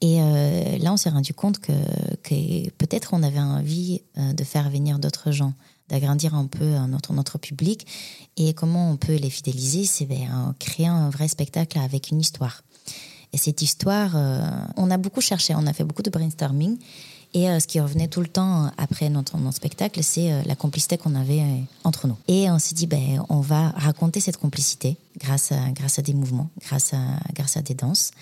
[0.00, 0.18] Et
[0.80, 1.72] là, on s'est rendu compte que,
[2.22, 5.54] que peut-être on avait envie de faire venir d'autres gens
[5.88, 7.86] d'agrandir un peu euh, notre, public.
[8.36, 12.20] Et comment on peut les fidéliser C'est ben, en créant un vrai spectacle avec une
[12.20, 12.62] histoire.
[13.32, 14.40] Et cette histoire, euh,
[14.76, 16.78] on a beaucoup cherché, on a fait beaucoup de brainstorming.
[17.36, 20.96] Et euh, ce qui revenait tout le temps après notre, notre spectacle, c'est la complicité
[20.96, 21.42] qu'on avait
[21.82, 22.16] entre nous.
[22.28, 26.14] Et on s'est dit, ben, on va raconter cette complicité grâce à, grâce à des
[26.14, 26.98] mouvements, grâce à,
[27.34, 28.12] grâce à des danses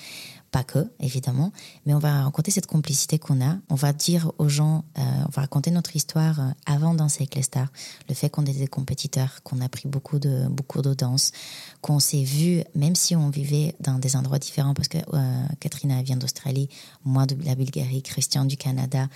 [0.53, 1.51] pas que, évidemment,
[1.87, 3.57] mais on va raconter cette complicité qu'on a.
[3.71, 7.35] On va dire aux gens, euh, on va raconter notre histoire euh, avant Danser avec
[7.35, 7.73] les stars,
[8.09, 11.33] le fait qu'on est des compétiteurs, qu'on a pris beaucoup de, beaucoup de danse,
[11.81, 16.03] qu'on s'est vu, même si on vivait dans des endroits différents, parce que euh, Catherine
[16.03, 16.69] vient d'Australie,
[17.05, 19.09] moi de la Bulgarie, Christian du Canada.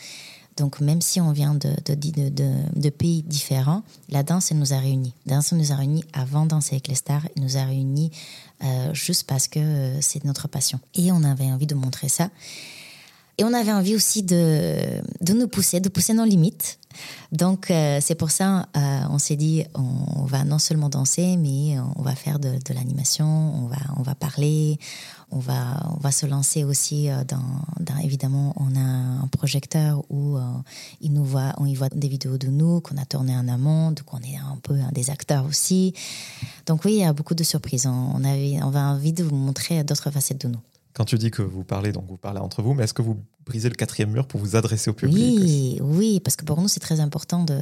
[0.57, 5.13] Donc, même si on vient de, pays différents, la danse, nous a réunis.
[5.27, 7.27] La danse nous a réunis avant Danser avec les stars.
[7.37, 8.11] Elle nous a réunis
[8.65, 10.81] euh, juste parce que euh, c'est notre passion.
[10.95, 12.31] Et on avait envie de montrer ça.
[13.39, 14.77] Et on avait envie aussi de,
[15.21, 16.79] de nous pousser, de pousser nos limites.
[17.31, 18.69] Donc, euh, c'est pour ça,
[19.11, 23.27] on s'est dit, on, va non seulement danser, mais on va faire de, de l'animation,
[23.27, 24.79] on va, on va parler,
[25.31, 27.43] on va, on va se lancer aussi dans,
[27.81, 30.39] dans évidemment, on a un projecteur où
[31.03, 33.91] il nous voit, on y voit des vidéos de nous qu'on a tournées en amont,
[33.91, 35.93] donc on est un peu des acteurs aussi.
[36.65, 37.87] Donc oui, il y a beaucoup de surprises.
[37.87, 40.61] On, avait, on va envie de vous montrer d'autres facettes de nous.
[40.97, 43.19] Quand tu dis que vous parlez, donc vous parlez entre vous, mais est-ce que vous
[43.45, 46.69] brisez le quatrième mur pour vous adresser au public Oui, oui, parce que pour nous,
[46.69, 47.61] c'est très important de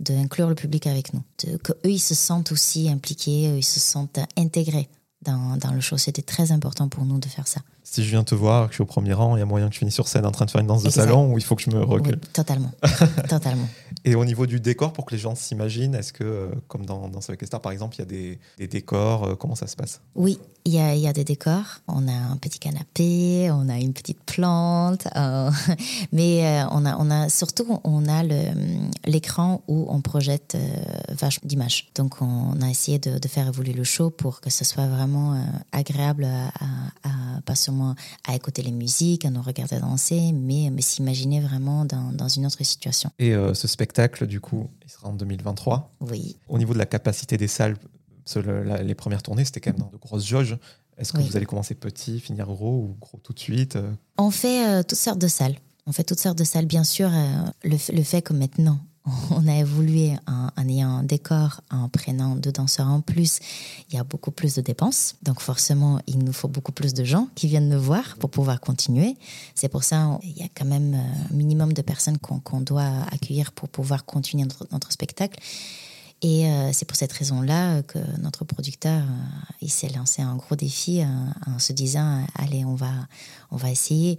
[0.00, 1.22] d'inclure le public avec nous,
[1.62, 4.88] que eux ils se sentent aussi impliqués, ils se sentent intégrés
[5.22, 5.96] dans, dans le show.
[5.96, 8.76] C'était très important pour nous de faire ça si je viens te voir, que je
[8.76, 10.44] suis au premier rang, il y a moyen que je finisse sur scène en train
[10.44, 12.72] de faire une danse de salon ou il faut que je me recule Totalement.
[13.28, 13.68] totalement.
[14.04, 17.08] Et au niveau du décor, pour que les gens s'imaginent, est-ce que, euh, comme dans
[17.08, 19.68] Danse avec les stars, par exemple, il y a des, des décors euh, Comment ça
[19.68, 20.00] se passe?
[20.16, 21.80] Oui, il y, a, il y, a, des décors.
[21.86, 25.50] On a un petit canapé, on a une petite plante, euh,
[26.12, 28.24] mais on, a, on a surtout on a
[29.06, 30.56] l'écran où on projette
[31.10, 31.92] vache d'images.
[31.94, 35.40] Donc on a essayé de, de, faire évoluer le show pour que ce soit vraiment
[35.70, 37.54] agréable à, à, à pas
[38.26, 42.46] à écouter les musiques, à nous regarder danser, mais, mais s'imaginer vraiment dans, dans, une
[42.46, 43.10] autre situation.
[43.18, 45.92] Et euh, ce spectacle, du coup, il sera en 2023.
[46.00, 46.36] Oui.
[46.48, 47.76] Au niveau de la capacité des salles,
[48.82, 50.56] les premières tournées, c'était quand même dans de grosses jauges.
[50.98, 51.28] Est-ce que Oui.
[51.28, 53.92] vous allez commencer petit, finir gros ou gros tout de suite euh?
[54.16, 55.56] On fait euh, toutes sortes de salles.
[55.86, 56.66] On fait toutes sortes de salles.
[56.66, 58.78] Bien sûr, euh, le, le fait que maintenant,
[59.30, 63.38] on a évolué en, ayant un décor, en prenant deux danseurs en plus,
[63.88, 65.14] il y a beaucoup plus de dépenses.
[65.22, 68.60] Donc forcément, il nous faut beaucoup plus de gens qui viennent nous voir pour pouvoir
[68.60, 69.16] continuer.
[69.54, 72.60] C'est pour ça on- il y a quand même euh, un minimum de personnes qu'on
[72.60, 75.38] doit accueillir pour pouvoir continuer notre, spectacle.
[76.22, 79.02] Et euh, c'est pour cette raison-là que notre producteur,
[79.62, 81.02] euh, s'est lancé un gros défi
[81.46, 82.92] en se disant, allez, on va,
[83.50, 84.18] on va essayer.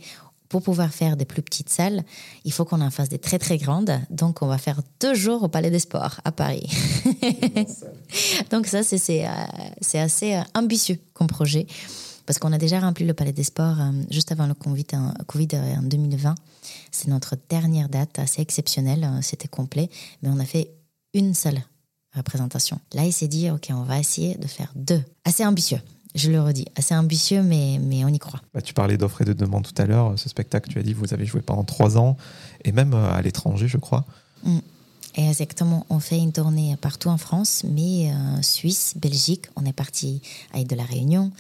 [0.50, 2.04] Pour pouvoir faire des plus petites salles,
[2.46, 4.00] il faut qu'on en fasse des très très grandes.
[4.10, 6.70] Donc, on va faire deux jours au Palais des Sports à Paris.
[8.52, 11.68] Donc ça, c'est euh, assez euh, ambitieux comme projet.
[12.26, 15.14] Parce qu'on a déjà rempli le Palais des Sports euh, juste avant le Covid, en,
[15.26, 16.36] Covid en 2020.
[16.92, 19.08] C'est notre dernière date, assez exceptionnelle.
[19.22, 19.90] C'était complet.
[20.22, 20.72] Mais on a fait
[21.14, 21.62] une seule
[22.16, 22.80] représentation.
[22.94, 25.04] Là, il s'est dit, OK, on va essayer de faire deux.
[25.24, 25.80] Assez ambitieux,
[26.18, 26.66] je le redis.
[26.76, 28.42] Assez ambitieux, mais, mais on y croit.
[28.54, 30.18] Bah, Tu parlais d'offres et de demandes tout à l'heure.
[30.18, 32.18] Ce spectacle, tu as dit, vous avez joué pendant trois ans
[32.64, 34.06] et même euh, à l'étranger, je crois.
[35.16, 39.74] Et exactement, on fait une tournée partout en France, mais euh, Suisse, Belgique, on est
[39.74, 40.22] parti
[40.54, 41.32] à l'île de la Réunion,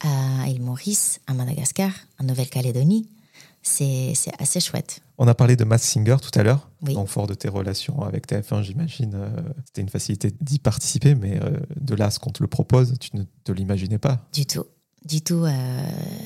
[0.00, 1.90] à île Maurice, à Madagascar,
[2.20, 3.08] en Nouvelle-Calédonie.
[3.62, 5.02] C'est assez chouette.
[5.20, 6.70] On a parlé de Mass Singer tout à l'heure.
[6.82, 6.94] Oui.
[6.94, 9.28] Donc, fort de tes relations avec TF1, j'imagine, euh,
[9.66, 12.94] c'était une facilité d'y participer, mais euh, de là à ce qu'on te le propose,
[13.00, 14.28] tu ne te l'imaginais pas.
[14.32, 14.64] Du tout.
[15.04, 15.50] Du tout, euh,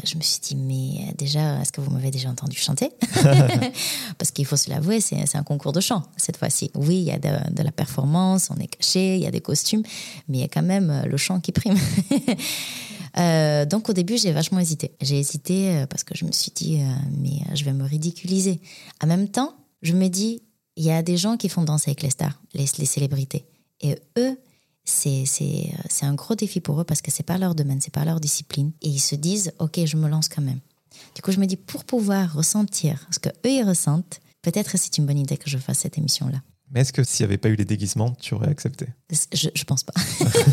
[0.05, 2.90] je me suis dit, mais déjà, est-ce que vous m'avez déjà entendu chanter?
[4.18, 6.70] Parce qu'il faut se l'avouer, c'est un concours de chant cette fois-ci.
[6.74, 9.40] Oui, il y a de, de la performance, on est caché, il y a des
[9.40, 9.82] costumes,
[10.28, 11.76] mais il y a quand même le chant qui prime.
[13.18, 14.94] Euh, donc au début, j'ai vachement hésité.
[15.00, 16.86] J'ai hésité euh, parce que je me suis dit, euh,
[17.18, 18.60] mais je vais me ridiculiser.
[19.02, 20.42] En même temps, je me dis,
[20.76, 23.44] il y a des gens qui font danser avec les stars, les, les célébrités.
[23.80, 24.38] Et eux,
[24.84, 25.24] c'est
[26.02, 28.72] un gros défi pour eux parce que c'est pas leur domaine, c'est pas leur discipline.
[28.80, 30.60] Et ils se disent, ok, je me lance quand même.
[31.14, 34.98] Du coup, je me dis, pour pouvoir ressentir ce que eux ils ressentent, peut-être c'est
[34.98, 36.42] une bonne idée que je fasse cette émission-là.
[36.72, 38.86] Mais est-ce que s'il n'y avait pas eu les déguisements, tu aurais accepté?
[39.10, 39.92] Je, je pense pas.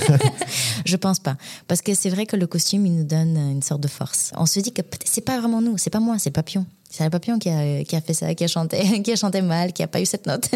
[0.85, 1.37] je pense pas.
[1.67, 4.31] Parce que c'est vrai que le costume, il nous donne une sorte de force.
[4.35, 6.65] On se dit que c'est pas vraiment nous, c'est pas moi, c'est le papillon.
[6.89, 9.41] C'est le papillon qui a, qui a fait ça, qui a chanté, qui a chanté
[9.41, 10.49] mal, qui a pas eu cette note.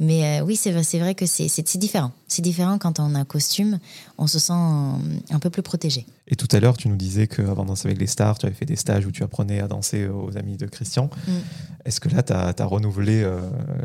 [0.00, 2.12] Mais euh, oui, c'est vrai, c'est vrai que c'est différent.
[2.26, 3.78] C'est différent quand on a un costume,
[4.18, 4.96] on se sent euh,
[5.30, 6.06] un peu plus protégé.
[6.26, 8.66] Et tout à l'heure, tu nous disais qu'avant danser avec les stars, tu avais fait
[8.66, 11.10] des stages où tu apprenais à danser aux amis de Christian.
[11.28, 11.32] Mm.
[11.84, 13.40] Est-ce que là, tu as, renouvelé euh,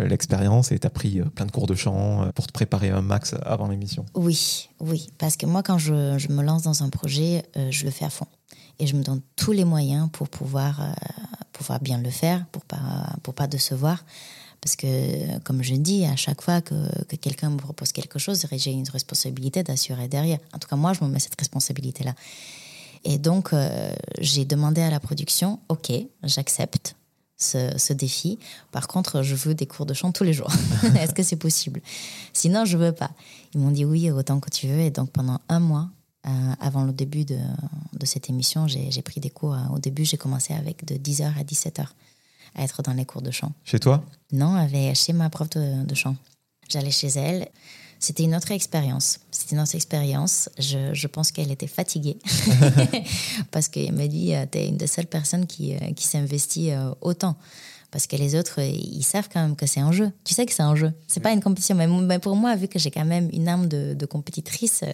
[0.08, 3.36] l'expérience et tu as pris plein de cours de chant pour te préparer un max
[3.44, 4.06] avant l'émission?
[4.16, 5.10] Oui, oui.
[5.18, 8.06] Parce que moi, quand je, je me lance dans un projet, euh, je le fais
[8.06, 8.28] à fond.
[8.80, 10.96] Et je me donne tous les moyens pour pouvoir,
[11.52, 14.06] pouvoir bien le faire, pour pas, pour pas décevoir.
[14.62, 18.46] Parce que, comme je dis, à chaque fois que, que quelqu'un me propose quelque chose,
[18.52, 20.40] j'ai une responsabilité d'assurer derrière.
[20.54, 22.14] En tout cas, moi, je me mets cette responsabilité-là.
[23.06, 25.92] Et donc, euh, j'ai demandé à la production, OK,
[26.24, 26.96] j'accepte
[27.38, 28.38] ce, ce défi.
[28.72, 30.52] Par contre, je veux des cours de chant tous les jours.
[31.00, 31.82] Est-ce que c'est possible?
[32.34, 33.12] Sinon, je veux pas.
[33.54, 34.82] Ils m'ont dit oui, autant que tu veux.
[34.82, 35.90] Et donc, pendant un mois,
[36.28, 36.30] euh,
[36.60, 37.38] avant le début de,
[37.94, 39.54] de cette émission, j'ai j'ai pris des cours.
[39.54, 41.86] Euh, Au début, j'ai commencé avec de 10h à 17h
[42.56, 43.52] à être dans les cours de chant.
[43.64, 44.04] Chez toi?
[44.32, 46.16] Non, avec, chez ma prof de, de chant.
[46.70, 47.48] J'allais chez elle.
[48.00, 49.20] C'était une autre expérience.
[49.30, 50.50] C'était une autre expérience.
[50.58, 52.18] Je, je pense qu'elle était fatiguée.
[53.52, 56.92] Parce qu'elle m'a dit, tu es une des seules personnes qui, euh, qui s'investit euh,
[57.02, 57.36] autant.
[57.92, 60.12] Parce que les autres, euh, ils savent quand même que c'est un jeu.
[60.24, 60.94] Tu sais que c'est un jeu.
[61.08, 61.76] C'est pas une compétition.
[61.76, 64.92] Mais, mais pour moi, vu que j'ai quand même une âme de, de compétitrice, euh,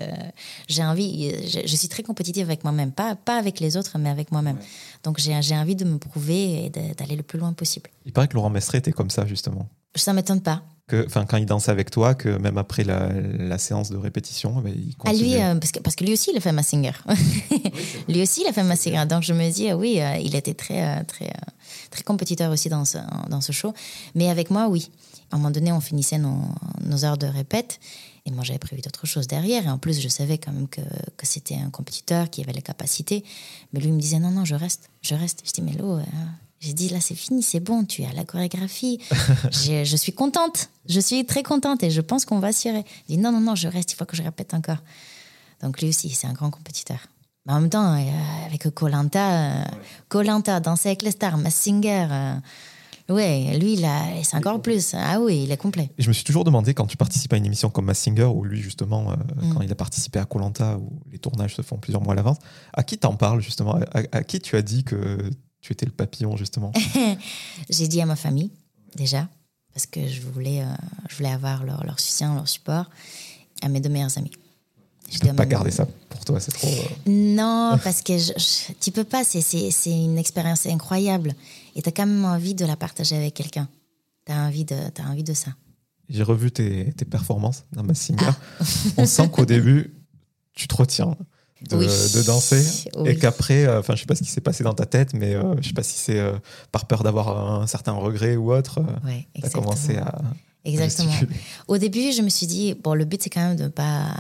[0.70, 2.92] j'ai envie, je, je suis très compétitive avec moi-même.
[2.92, 4.58] Pas, pas avec les autres, mais avec moi-même.
[5.04, 7.90] Donc j'ai j'ai envie de me prouver et d'aller le plus loin possible.
[8.06, 9.68] Il paraît que Laurent Mestré était comme ça, justement.
[9.96, 10.64] Ça m'étonne pas.
[10.88, 14.52] Que, enfin, quand il dansait avec toi, que même après la, la séance de répétition,
[14.62, 15.44] ben, il À lui, continuait.
[15.44, 16.92] euh, parce, que, parce que lui aussi, il a fait Massinger.
[18.08, 19.06] lui aussi, il a fait Massinger.
[19.10, 21.52] Donc je me dis, euh, oui, euh, il était très, euh, très, euh,
[21.92, 22.98] très compétiteur aussi dans ce,
[23.30, 23.74] dans ce show.
[24.16, 24.90] Mais avec moi, oui.
[25.32, 26.42] À un moment donné, on finissait nos,
[26.82, 27.80] nos heures de répète.
[28.26, 29.66] Et moi, j'avais prévu d'autres choses derrière.
[29.66, 30.82] Et en plus, je savais quand même que,
[31.18, 33.24] que c'était un compétiteur qui avait les capacités.
[33.72, 35.44] Mais lui, il me disait, non, non, je reste, je reste.
[35.46, 36.02] Je dis, mais euh,
[36.60, 39.00] j'ai dit, là, c'est fini, c'est bon, tu es à la chorégraphie.
[39.52, 43.18] Je suis contente, je suis très contente et je pense qu'on va s'y Il dit,
[43.18, 44.80] non, non, non, je reste, il faut que je répète encore.
[45.62, 47.00] Donc lui aussi, c'est un grand compétiteur.
[47.46, 49.66] Mais en même temps, euh, avec Colanta,
[50.10, 52.36] Colanta, danser avec les stars, Massinger, euh,
[53.10, 53.88] ouais, lui, il
[54.24, 54.96] c'est encore plus.
[54.96, 55.92] Ah oui, il est complet.
[55.98, 58.24] Et je me suis toujours demandé, quand tu participes à une émission comme Mass Singer,
[58.26, 59.54] où lui, justement, euh, Mm.
[59.54, 62.38] quand il a participé à Colanta, où les tournages se font plusieurs mois à l'avance,
[62.74, 63.76] à qui t'en parles, justement?
[63.94, 65.30] À, à qui tu as dit que
[65.62, 66.72] tu étais le papillon, justement?
[67.70, 68.50] J'ai dit à ma famille,
[68.96, 69.28] déjà,
[69.74, 70.66] parce que je voulais, euh,
[71.10, 72.90] je voulais avoir leur, leur soutien, leur support,
[73.62, 74.32] à mes deux meilleurs amis.
[75.12, 76.68] Je peux pas garder ça pour toi, c'est trop.
[76.68, 77.10] Euh.
[77.10, 78.32] Non, parce que je,
[78.80, 81.34] tu peux pas, c'est une expérience incroyable.
[81.76, 83.68] Et tu as quand même envie de la partager avec quelqu'un.
[84.26, 85.52] Tu as, envie de, as envie de ça.
[86.10, 88.26] J'ai revu tes, tes, performances dans ma Singer.
[88.28, 88.66] Ah.
[88.98, 89.94] On sent qu'au début,
[90.54, 91.16] tu te retiens
[91.70, 94.74] de, de danser et qu'après, euh, enfin, je sais pas ce qui s'est passé dans
[94.74, 96.22] ta tête, mais je euh, je sais pas si c'est
[96.72, 98.82] par peur d'avoir un certain regret ou autre.
[99.04, 100.22] Ouais, tu as commencé à.
[100.64, 101.14] Exactement.
[101.68, 104.16] Au début, je me suis dit, bon, le but, c'est quand même de ne pas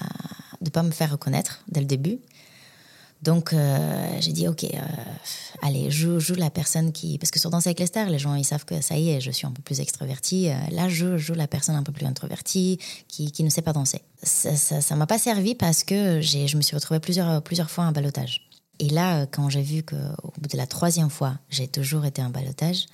[0.61, 2.19] de pas me faire reconnaître dès le début.
[3.21, 4.77] Donc, euh, j'ai dit, OK, euh,
[5.61, 7.17] allez, joue, joue la personne qui...
[7.17, 9.21] Parce que sur Danser avec les stars, les gens, ils savent que ça y est,
[9.21, 10.49] je suis un peu plus extravertie.
[10.49, 12.77] Euh, là, je joue la personne un peu plus introvertie,
[13.07, 14.01] qui, qui ne sait pas danser.
[14.21, 17.91] Ça ne m'a pas servi parce que je me suis retrouvée plusieurs, plusieurs fois en
[17.91, 18.47] balotage.
[18.79, 22.29] Et là, quand j'ai vu qu'au bout de la troisième fois, j'ai toujours été en
[22.29, 22.85] balotage,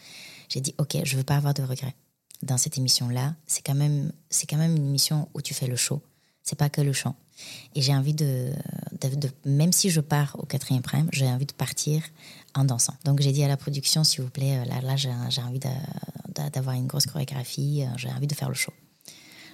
[0.47, 1.95] j'ai dit, OK, je veux pas avoir de regrets
[2.43, 3.35] dans cette émission-là.
[3.47, 4.11] C'est quand, même,
[4.49, 6.01] quand même une émission où tu fais le show.
[6.43, 7.15] C'est pas que le chant.
[7.75, 8.51] Et j'ai envie de,
[9.45, 12.03] même si je pars au quatrième prime, j'ai envie de partir
[12.55, 12.93] en dansant.
[13.05, 15.59] Donc j'ai dit à la production, s'il vous plaît, euh, là, là j'ai envie
[16.53, 18.73] d'avoir une grosse chorégraphie, euh, j'ai envie de faire le show.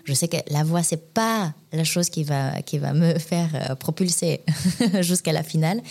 [0.06, 3.50] Je sais que la voix, c'est pas la chose qui va, qui va me faire
[3.54, 4.42] euh, propulser
[5.02, 5.82] jusqu'à la finale,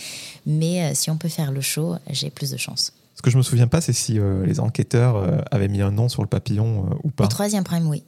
[0.45, 2.93] mais si on peut faire le show, j'ai plus de chance.
[3.15, 6.21] Ce que je me souviens pas, c'est si les enquêteurs avaient mis un nom sur
[6.21, 7.23] le papillon ou pas.
[7.23, 8.03] Au troisième prime, oui.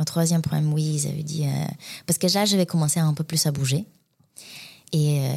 [0.00, 1.46] Au troisième problème, oui, ils avaient dit.
[1.46, 1.64] Euh,
[2.06, 3.86] parce que là, je vais commencer un peu plus à bouger.
[4.92, 5.30] Et euh,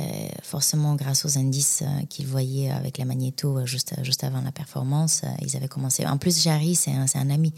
[0.44, 5.24] forcément, grâce aux indices euh, qu'ils voyaient avec la magnéto juste, juste avant la performance,
[5.42, 6.06] ils avaient commencé.
[6.06, 7.54] En plus, Jarry, c'est un, un, ami.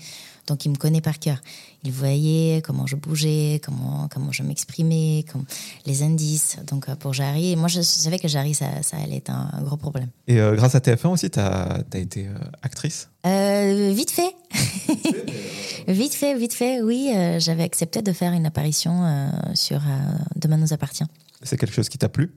[0.48, 1.38] Donc, il me connaît par cœur.
[1.84, 5.26] Il voyait comment je bougeais, comment, comment je m'exprimais,
[5.86, 6.58] les indices.
[6.68, 10.10] Donc, pour Jarry, moi, je savais que Jarry, ça, ça allait être un, gros problème.
[10.28, 12.28] Et grâce à TF1 aussi, tu as, as, été
[12.62, 13.10] actrice?
[13.24, 14.36] Vite fait.
[15.88, 17.12] Vite fait, vite fait, oui.
[17.16, 21.06] Euh, j'avais accepté de faire une apparition euh, sur euh, Demain nous appartient.
[21.44, 22.36] C'est quelque chose qui t'a plu?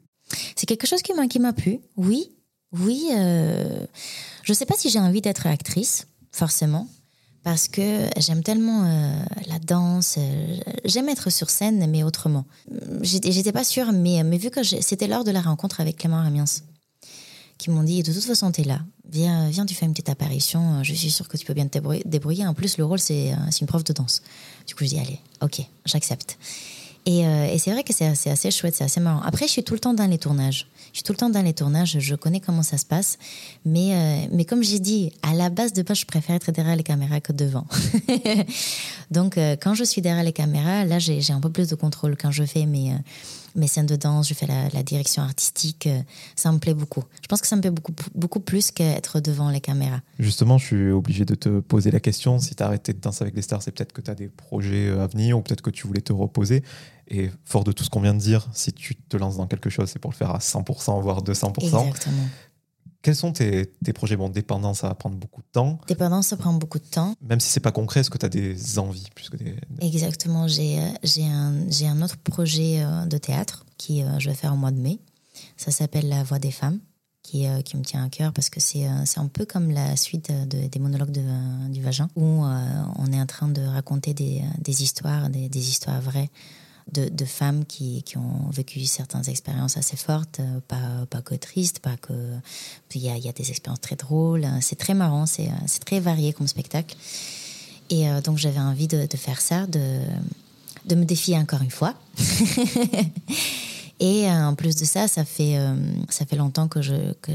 [0.56, 2.30] C'est quelque chose qui m'a, plu, oui.
[2.72, 3.06] Oui.
[3.10, 3.86] je
[4.48, 6.88] ne sais pas si j'ai envie d'être actrice, forcément,
[7.42, 8.82] parce que j'aime tellement
[9.46, 10.18] la danse.
[10.84, 12.46] j'aime être sur scène, mais autrement.
[13.02, 16.46] J'étais, pas sûre, mais, mais vu que c'était lors de la rencontre avec Clément Ramiens,
[17.58, 18.80] qui m'ont dit de toute façon, tu es là.
[19.08, 20.82] Viens, viens, tu fais une petite apparition.
[20.82, 22.46] Je suis sûre que tu peux bien te débrouiller.
[22.46, 24.22] En plus, le rôle, c'est euh, une prof de danse.
[24.66, 26.38] Du coup, je dis allez, ok, j'accepte.
[27.06, 29.20] Et, euh, et c'est vrai que c'est assez, chouette, c'est assez marrant.
[29.22, 30.66] Après, je suis tout le temps dans les tournages.
[30.92, 33.18] Je suis tout le temps dans les tournages, je connais comment ça se passe.
[33.64, 36.76] Mais, euh, mais comme j'ai dit, à la base de base, je préfère être derrière
[36.76, 37.66] les caméras que devant.
[39.10, 42.30] Donc, quand je suis derrière les caméras, là, j'ai un peu plus de contrôle quand
[42.30, 42.94] je fais mes
[43.54, 45.86] mes scènes de danse, je fais la, direction artistique.
[45.86, 46.00] Euh,
[46.36, 47.04] ça me plaît beaucoup.
[47.22, 50.00] Je pense que ça me plaît beaucoup, beaucoup plus qu'être devant les caméras.
[50.18, 52.38] Justement, je suis obligé de te poser la question.
[52.38, 54.28] Si tu as arrêté de danser avec les stars, c'est peut-être que tu as des
[54.28, 56.62] projets euh, à venir ou peut-être que tu voulais te reposer.
[57.08, 59.70] Et fort de tout ce qu'on vient de dire, si tu te lances dans quelque
[59.70, 61.64] chose, c'est pour le faire à 100%, voire 200%.
[61.64, 62.16] Exactement.
[63.04, 64.16] Quels sont tes, projets?
[64.16, 65.78] Bon, dépendance, ça va prendre beaucoup de temps.
[65.86, 67.14] Dépendance, ça prend beaucoup de temps.
[67.20, 69.56] Même si c'est pas concret, est-ce que tu as des envies plus que des...
[69.82, 70.48] Exactement.
[70.48, 70.78] J'ai
[71.26, 74.80] un, un autre projet euh, de théâtre qui euh, je vais faire au mois de
[74.80, 75.00] mai.
[75.58, 76.80] Ça s'appelle La Voix des femmes,
[77.22, 80.32] qui, euh, qui me tient à cœur parce que c'est un peu comme la suite
[80.48, 85.28] des monologues de, du vagin, où on est en train de raconter des, des histoires,
[85.28, 86.30] des, des histoires vraies
[86.92, 91.80] de, femmes qui, qui, ont vécu certaines expériences assez fortes, euh, pas, pas que tristes,
[91.80, 92.12] pas que.
[92.94, 95.50] Il y a, il y a des expériences très drôles, c'est très marrant, c'est
[95.84, 96.96] très varié comme spectacle.
[97.90, 99.98] Et euh, donc j'avais envie de, faire ça, de,
[100.84, 101.94] de me défier encore une fois.
[104.00, 105.56] Et euh, en plus de ça, ça fait,
[106.08, 107.32] ça fait longtemps que je, que,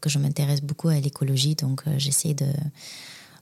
[0.00, 2.46] que je m'intéresse beaucoup à l'écologie, donc j'essaie de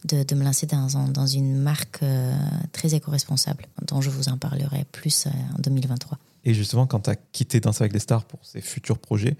[0.04, 2.34] de, me lancer dans, dans une marque euh,
[2.72, 6.18] très éco-responsable, dont je vous en parlerai plus euh, en 2023.
[6.44, 9.36] Et justement, quand tu as quitté Danse avec les stars pour ces futurs projets,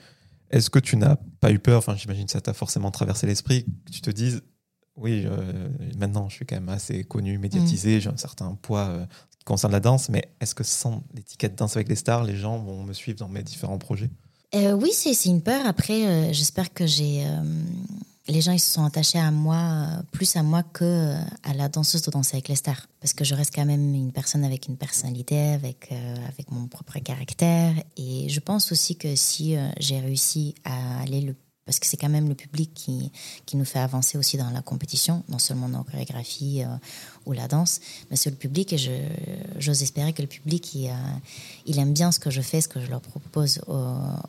[0.51, 3.65] est-ce que tu n'as pas eu peur, enfin j'imagine que ça t'a forcément traversé l'esprit,
[3.87, 4.43] que tu te dises,
[4.97, 8.01] oui, euh, maintenant je suis quand même assez connu, médiatisé, mm.
[8.01, 9.07] j'ai un certain poids
[9.39, 12.59] qui concerne la danse, mais est-ce que sans l'étiquette Danse avec les stars, les gens
[12.59, 14.11] vont me suivre dans mes différents projets?
[14.53, 15.65] Oui, c'est une peur.
[15.65, 17.25] Après, j'espère que j'ai
[18.31, 21.55] les gens ils se sont attachés à moi, euh, plus à moi que euh, à
[21.55, 22.87] la danseuse de danser avec les stars.
[23.01, 26.67] Parce que je reste quand même une personne avec une personnalité, avec, euh, avec mon
[26.67, 27.75] propre caractère.
[27.97, 31.35] Et je pense aussi que si j'ai réussi à aller le
[31.67, 33.13] parce que c'est quand même le public qui,
[33.47, 36.63] qui nous fait avancer aussi dans la compétition, non seulement dans la chorégraphie
[37.27, 38.79] ou la danse, mais c'est le public et
[39.57, 40.91] j'ose espérer que le public il,
[41.67, 43.61] il, aime bien ce que je fais, ce que je leur propose,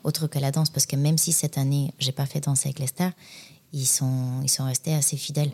[0.04, 2.78] autre que la danse, parce que même si cette année j'ai pas fait danser avec
[2.78, 3.12] les stars,
[3.72, 5.52] ils sont, ils sont restés assez fidèles.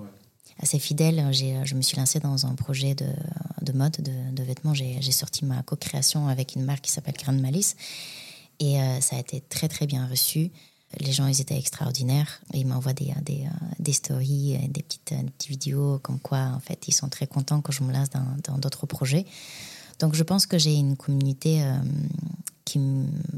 [0.61, 1.33] Assez fidèles.
[1.33, 3.07] Je me suis lancée dans un projet de,
[3.63, 4.75] de mode, de, de vêtements.
[4.75, 7.77] J'ai sorti ma co-création avec une marque qui s'appelle Grand Malice.
[8.61, 10.51] Et euh, ça a été très, très bien reçu.
[10.99, 12.41] Les gens, ils étaient extraordinaires.
[12.55, 16.51] Ils m'envoient des, des, euh, des stories, euh, des petites, des petites vidéos comme quoi,
[16.57, 19.27] en fait, ils sont très contents que je me lance dans dans d'autres projets.
[20.01, 21.79] Donc, je pense que j'ai une communauté euh,
[22.69, 22.79] qui.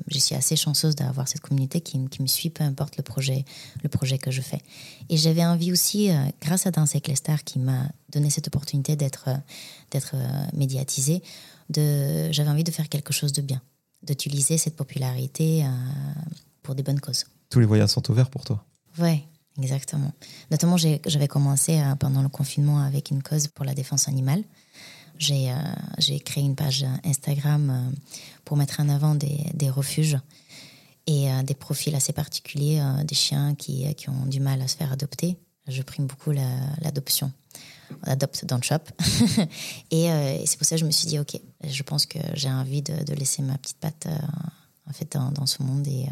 [0.08, 3.02] Je suis assez chanceuse d'avoir cette communauté qui, me- qui me suit, peu importe le
[3.02, 3.44] projet,
[3.82, 4.60] le projet que je fais.
[5.08, 6.14] Et j'avais envie aussi, euh,
[6.44, 9.36] grâce à Danse avec les stars, qui m'a donné cette opportunité d'être euh,
[9.92, 11.22] d'être euh, médiatisée,
[11.68, 13.60] de, j'avais envie de faire quelque chose de bien,
[14.02, 15.64] d'utiliser cette popularité
[16.62, 17.24] pour des bonnes causes.
[17.48, 18.64] Tous les voyages sont ouverts pour toi.
[18.98, 19.24] Ouais,
[19.62, 20.12] exactement.
[20.50, 24.42] Notamment, j'avais commencé pendant le confinement avec une cause pour la défense animale.
[25.20, 27.96] J'ai euh, créé une page Instagram euh,
[28.44, 30.16] pour mettre en avant des, des refuges
[31.06, 34.66] et euh, des profils assez particuliers, euh, des chiens qui, qui ont du mal à
[34.66, 35.36] se faire adopter.
[35.68, 36.42] Je prime beaucoup la-
[36.80, 37.30] l'adoption.
[38.06, 38.78] On adopte dans le shop.
[39.90, 40.08] et
[40.46, 43.04] c'est pour ça que je me suis dit, OK, je pense que j'ai envie de,
[43.04, 44.06] de laisser ma petite patte
[44.88, 46.06] en fait, dans, dans ce monde et,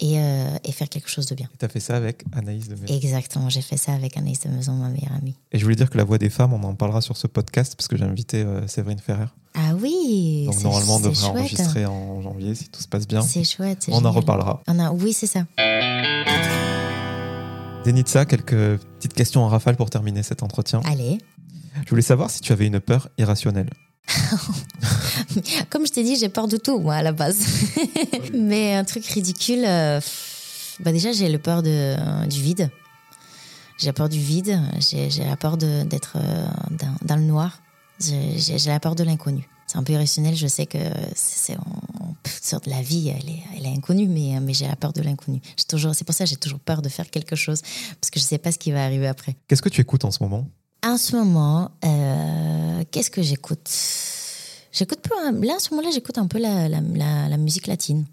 [0.00, 1.48] et, euh, et faire quelque chose de bien.
[1.58, 2.94] Tu as fait ça avec Anaïs de Maison.
[2.94, 5.34] Exactement, j'ai fait ça avec Anaïs de Maison, ma meilleure amie.
[5.52, 7.74] Et je voulais dire que la voix des femmes, on en parlera sur ce podcast
[7.76, 9.26] parce que j'ai invité euh, Séverine Ferrer.
[9.54, 11.30] Ah oui Donc normalement, on devrait chouette.
[11.30, 13.22] enregistrer en janvier si tout se passe bien.
[13.22, 13.86] C'est chouette.
[13.90, 14.62] On en reparlera.
[14.68, 15.44] On a, oui, c'est ça.
[17.84, 20.80] Denitsa, quelques petites questions en rafale pour terminer cet entretien.
[20.84, 21.18] Allez.
[21.84, 23.70] Je voulais savoir si tu avais une peur irrationnelle.
[25.70, 27.46] Comme je t'ai dit, j'ai peur de tout, moi, à la base.
[28.34, 30.00] Mais un truc ridicule, euh,
[30.80, 32.70] bah déjà, j'ai le peur de, euh, du vide.
[33.78, 37.62] J'ai peur du vide, j'ai la peur d'être euh, dans, dans le noir,
[38.00, 39.48] j'ai la peur de l'inconnu.
[39.68, 40.78] C'est un peu irrationnel, je sais que
[41.14, 41.56] c'est
[42.42, 45.00] sur de la vie, elle est, elle est inconnue, mais, mais j'ai la peur de
[45.02, 45.40] l'inconnu.
[45.56, 47.60] C'est pour ça que j'ai toujours peur de faire quelque chose,
[48.00, 49.36] parce que je ne sais pas ce qui va arriver après.
[49.46, 50.48] Qu'est-ce que tu écoutes en ce moment?
[50.84, 53.68] En ce moment, euh, qu'est-ce que j'écoute?
[54.72, 58.06] J'écoute un- Là, en ce moment-là, j'écoute un peu la, la, la, la musique latine.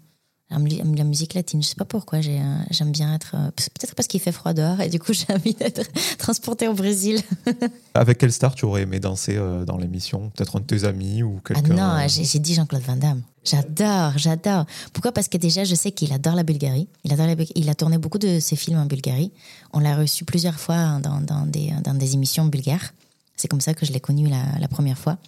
[0.50, 1.62] La, mu- la musique latine.
[1.62, 2.18] Je sais pas pourquoi.
[2.18, 3.34] euh, J'aime bien être.
[3.34, 5.82] euh, Peut-être parce qu'il fait froid dehors et du coup, j'ai envie d'être
[6.18, 7.20] transportée au Brésil.
[7.94, 10.30] Avec quelle star tu aurais aimé danser dans l'émission?
[10.30, 11.74] Peut-être un de tes amis ou Ah quelqu'un?
[11.74, 13.22] non, euh, j'ai j'ai dit Jean-Claude Van Damme.
[13.48, 14.66] J'adore, j'adore.
[14.92, 15.12] Pourquoi?
[15.12, 16.88] Parce que déjà, je sais qu'il adore la Bulgarie.
[17.04, 19.30] Il, adore la il a tourné beaucoup de ses films en Bulgarie.
[19.72, 22.92] On l'a reçu plusieurs fois dans, dans des, dans des émissions bulgares.
[23.36, 25.18] C'est comme ça que je l'ai connu la, la première fois.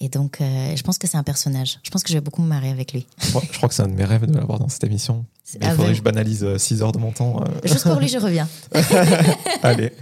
[0.00, 1.78] Et donc, euh, je pense que c'est un personnage.
[1.82, 3.06] Je pense que je vais beaucoup me marrer avec lui.
[3.32, 5.24] Moi, je crois que c'est un de mes rêves de l'avoir dans cette émission.
[5.60, 7.42] Il faudrait que je banalise 6 heures de mon temps.
[7.42, 7.46] euh.
[7.64, 8.46] Juste pour lui, je reviens.
[9.62, 9.92] Allez.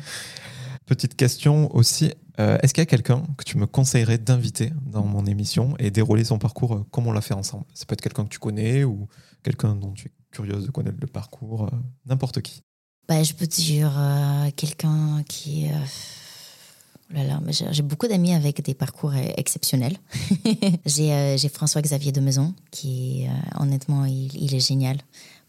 [0.86, 2.12] Petite question aussi.
[2.38, 5.90] euh, Est-ce qu'il y a quelqu'un que tu me conseillerais d'inviter dans mon émission et
[5.90, 7.64] dérouler son parcours euh, comme on l'a fait ensemble?
[7.74, 9.08] Ça peut être quelqu'un que tu connais ou
[9.42, 11.76] quelqu'un dont tu es curieuse de connaître le parcours, euh,
[12.06, 12.62] n'importe qui.
[13.08, 13.92] Bah, je peux te dire
[14.56, 15.66] quelqu'un qui.
[17.10, 19.96] oh là là, j'ai beaucoup d'amis avec des parcours euh, exceptionnels.
[20.84, 23.26] j'ai François-Xavier de Maison, qui
[23.58, 24.98] honnêtement, il est génial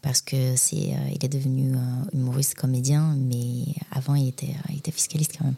[0.08, 1.78] parce que c'est euh, il est devenu euh,
[2.14, 5.54] humoriste comédien, mais avant il était euh, il était fiscaliste quand même.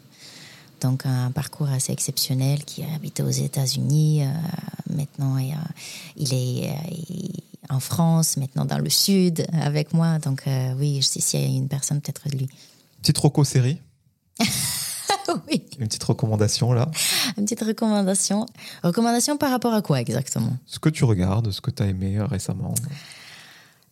[0.81, 4.25] Donc un parcours assez exceptionnel qui a habité aux États-Unis.
[4.93, 5.53] maintenant, et,
[6.17, 6.73] il est
[7.69, 10.19] en France, maintenant dans le Sud avec moi.
[10.19, 10.43] Donc
[10.77, 12.49] oui, je sais s'il y a une personne, peut-être lui.
[13.01, 13.79] Petite roco série,
[15.47, 16.91] oui, une petite recommandation là.
[17.37, 18.45] une petite recommandation.
[18.83, 20.57] Recommandation par rapport à quoi exactement?
[20.65, 22.73] Ce que tu regardes, ce que tu as aimé récemment?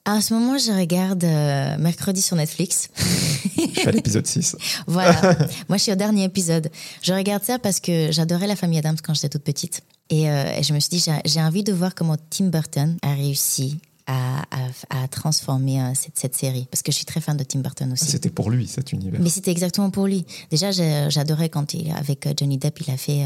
[0.10, 2.89] En ce moment, je regarde euh, mercredi sur Netflix.
[2.97, 4.55] Je suis à l'épisode 6.
[4.88, 5.22] Voilà.
[5.68, 6.70] Moi, je suis au dernier épisode.
[7.03, 9.82] Je regarde ça parce que j'adorais la famille Adams quand j'étais toute petite.
[10.10, 13.14] Et, euh, et je me suis dit, j'ai- envie de voir comment Tim Burton a
[13.14, 16.68] réussi à, à- à transformer euh, cette, cette série.
[16.72, 18.05] Parce que je suis très fan de Tim Burton aussi.
[18.05, 19.20] C'était pour lui cet univers.
[19.22, 20.26] Mais c'était exactement pour lui.
[20.49, 23.26] Déjà, j'adorais quand il, avec Johnny Depp, il a fait.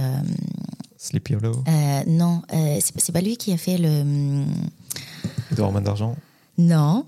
[0.98, 1.64] Sleepy Hollow,
[2.08, 2.42] non,
[2.82, 4.04] c'est pas lui qui a fait le.
[5.58, 6.16] Main d'Argent,
[6.58, 7.06] Non.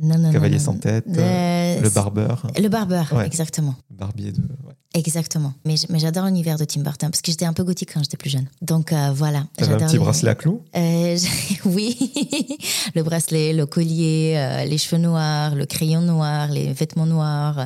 [0.00, 3.26] Non, non, Cavalier non, sans tête, Euh, Le Barbeur, Le barbeur, Ouais.
[3.26, 3.74] exactement.
[3.90, 4.38] Barbier de.
[4.38, 4.74] ouais.
[4.94, 5.52] Exactement.
[5.64, 8.16] Mais, mais j'adore l'univers de Tim Burton parce que j'étais un peu gothique quand j'étais
[8.16, 8.46] plus jeune.
[8.62, 9.44] Donc euh, voilà.
[9.56, 10.62] T'avais un petit bracelet à clous?
[10.76, 11.18] Euh,
[11.64, 11.96] oui,
[12.94, 17.58] le bracelet, le collier, euh, les cheveux noirs, le crayon noir, les vêtements noirs.
[17.58, 17.64] Euh,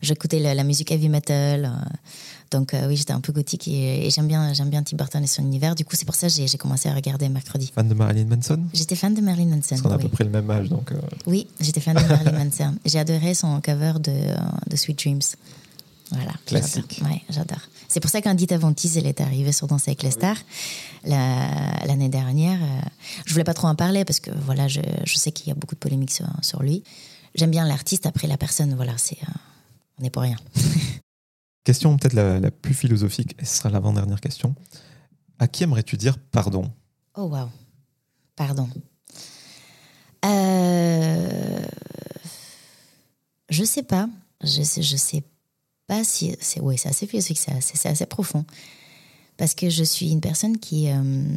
[0.00, 1.72] J'écoutais la, la musique heavy metal.
[2.50, 5.22] Donc euh, oui, j'étais un peu gothique et, et j'aime bien, j'aime bien Tim Burton
[5.22, 5.74] et son univers.
[5.74, 7.72] Du coup, c'est pour ça que j'ai commencé à regarder mercredi.
[7.74, 8.60] Fan de Marilyn Manson?
[8.72, 9.62] J'étais fan de Marilyn Manson.
[9.70, 10.92] Parce qu'on a à peu près le même âge, donc.
[10.92, 12.74] euh, Oui, j'étais fan de Marilyn Manson.
[12.84, 14.36] J'ai adoré son cover de, euh,
[14.70, 15.20] de Sweet Dreams.
[16.10, 16.32] Voilà.
[16.46, 17.00] Classique.
[17.04, 17.60] Ouais, j'adore.
[17.88, 20.36] C'est pour ça qu'Andita Ventis, elle est arrivée sur Danser avec les stars
[21.04, 22.58] la- l'année dernière.
[23.26, 25.54] Je voulais pas trop en parler parce que voilà, je, je sais qu'il y a
[25.54, 26.82] beaucoup de polémiques sur, sur lui.
[27.34, 29.32] J'aime bien l'artiste, après la personne, voilà, c'est, euh,
[29.98, 30.36] on n'est pour rien.
[31.64, 34.54] Question peut-être la, plus philosophique, et ce sera l'avant-dernière question.
[35.38, 36.70] À qui aimerais-tu dire pardon?
[37.16, 37.48] Oh waouh,
[38.36, 38.68] pardon.
[40.24, 41.66] Euh...
[43.48, 44.08] Je sais pas.
[44.42, 45.24] Je sais, sais
[45.86, 46.60] pas si c'est.
[46.60, 48.44] Oui, c'est assez philosophique, c'est assez, c'est assez profond.
[49.36, 50.90] Parce que je suis une personne qui.
[50.90, 51.36] euh,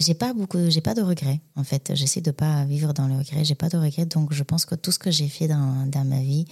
[0.00, 1.92] j'ai pas beaucoup, j'ai pas de regrets en fait.
[1.94, 3.44] J'essaie de pas vivre dans le regret.
[3.44, 6.04] J'ai pas de regrets, donc je pense que tout ce que j'ai fait dans, dans
[6.04, 6.46] ma vie,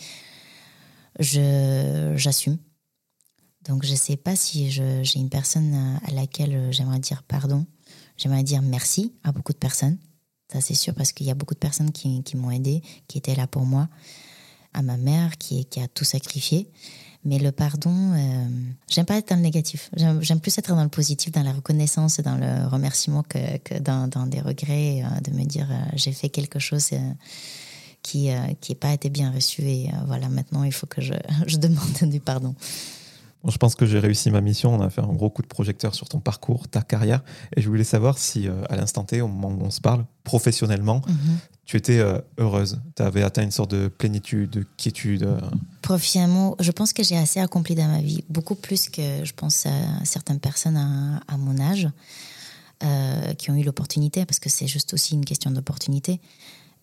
[1.19, 2.59] je j'assume.
[3.67, 7.67] Donc je sais pas si j'ai une personne à laquelle j'aimerais dire pardon.
[8.17, 9.99] J'aimerais dire merci à beaucoup de personnes.
[10.53, 13.35] Ça c'est sûr parce qu'il y a beaucoup de personnes qui, m'ont aidé, qui étaient
[13.35, 13.89] là pour moi.
[14.75, 16.71] À ma mère qui, qui a tout sacrifié.
[17.25, 18.49] Mais le pardon, euh,
[18.89, 19.91] j'aime pas être dans le négatif.
[19.97, 24.41] J'aime plus être dans le positif, dans la reconnaissance, dans le remerciement que, dans, des
[24.41, 27.13] regrets, euh, de me dire euh, j'ai fait quelque chose euh,
[28.03, 31.15] qui euh, n'a pas été bien reçu et euh, voilà maintenant il faut que je
[31.57, 32.55] demande du pardon.
[33.45, 34.75] Bon, je pense que j'ai réussi ma mission.
[34.75, 37.23] On a fait un gros coup de projecteur sur ton parcours, ta carrière.
[37.57, 40.05] Et je voulais savoir si, euh, à l'instant T, au moment où on se parle,
[40.25, 41.03] professionnellement,
[41.65, 42.81] tu étais euh, heureuse.
[42.97, 45.25] Tu avais atteint une sorte de plénitude, de quiétude.
[45.25, 45.41] euh.
[45.81, 49.67] Professionnellement, je pense que j'ai assez accompli dans ma vie, beaucoup plus que je pense
[49.67, 51.89] à certaines personnes à, à mon âge
[52.85, 56.21] euh, qui ont eu l'opportunité, parce que c'est juste aussi une question d'opportunité,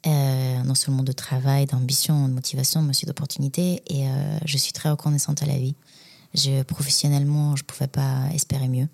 [0.07, 3.82] euh, non seulement de travail, d'ambition, de motivation, mais aussi d'opportunité.
[3.88, 5.76] Et euh, je suis très reconnaissante à la vie.
[6.34, 8.88] Je, professionnellement, je ne pouvais pas espérer mieux.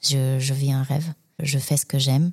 [0.00, 2.30] Je, vis un rêve, je fais ce que j'aime.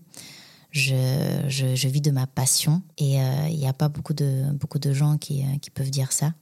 [0.71, 4.79] Je, je, vis de ma passion et euh, il n'y a pas beaucoup de, beaucoup
[4.79, 6.33] de gens qui, euh, qui peuvent dire ça.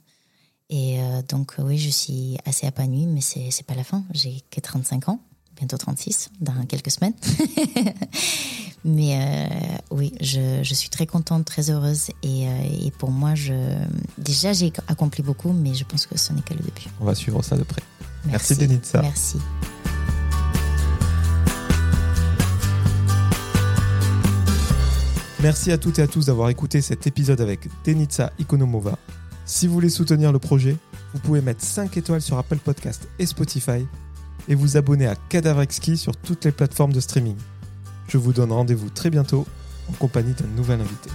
[0.70, 4.04] Et euh, donc, oui, je suis assez épanouie, mais c'est c'est pas la fin.
[4.12, 5.20] J'ai que 35 ans,
[5.58, 7.14] bientôt 36, dans quelques semaines.
[8.86, 12.10] mais euh, oui, je, je suis très contente, très heureuse.
[12.22, 13.54] Et, euh, et pour moi, je,
[14.18, 16.88] déjà, j'ai accompli beaucoup, mais je pense que ce n'est que le début.
[17.00, 17.82] On va suivre ça de près.
[18.26, 19.02] Merci, Denitsa.
[19.02, 19.38] Merci.
[25.42, 28.98] Merci à toutes et à tous d'avoir écouté cet épisode avec Denitsa Ikonomova.
[29.46, 30.78] Si vous voulez soutenir le projet,
[31.14, 33.86] vous pouvez mettre 5 étoiles sur Apple Podcast et Spotify
[34.48, 37.38] et vous abonner à Cadavrexki sur toutes les plateformes de streaming.
[38.08, 39.46] Je vous donne rendez-vous très bientôt
[39.90, 41.10] en compagnie d'un nouvel invité.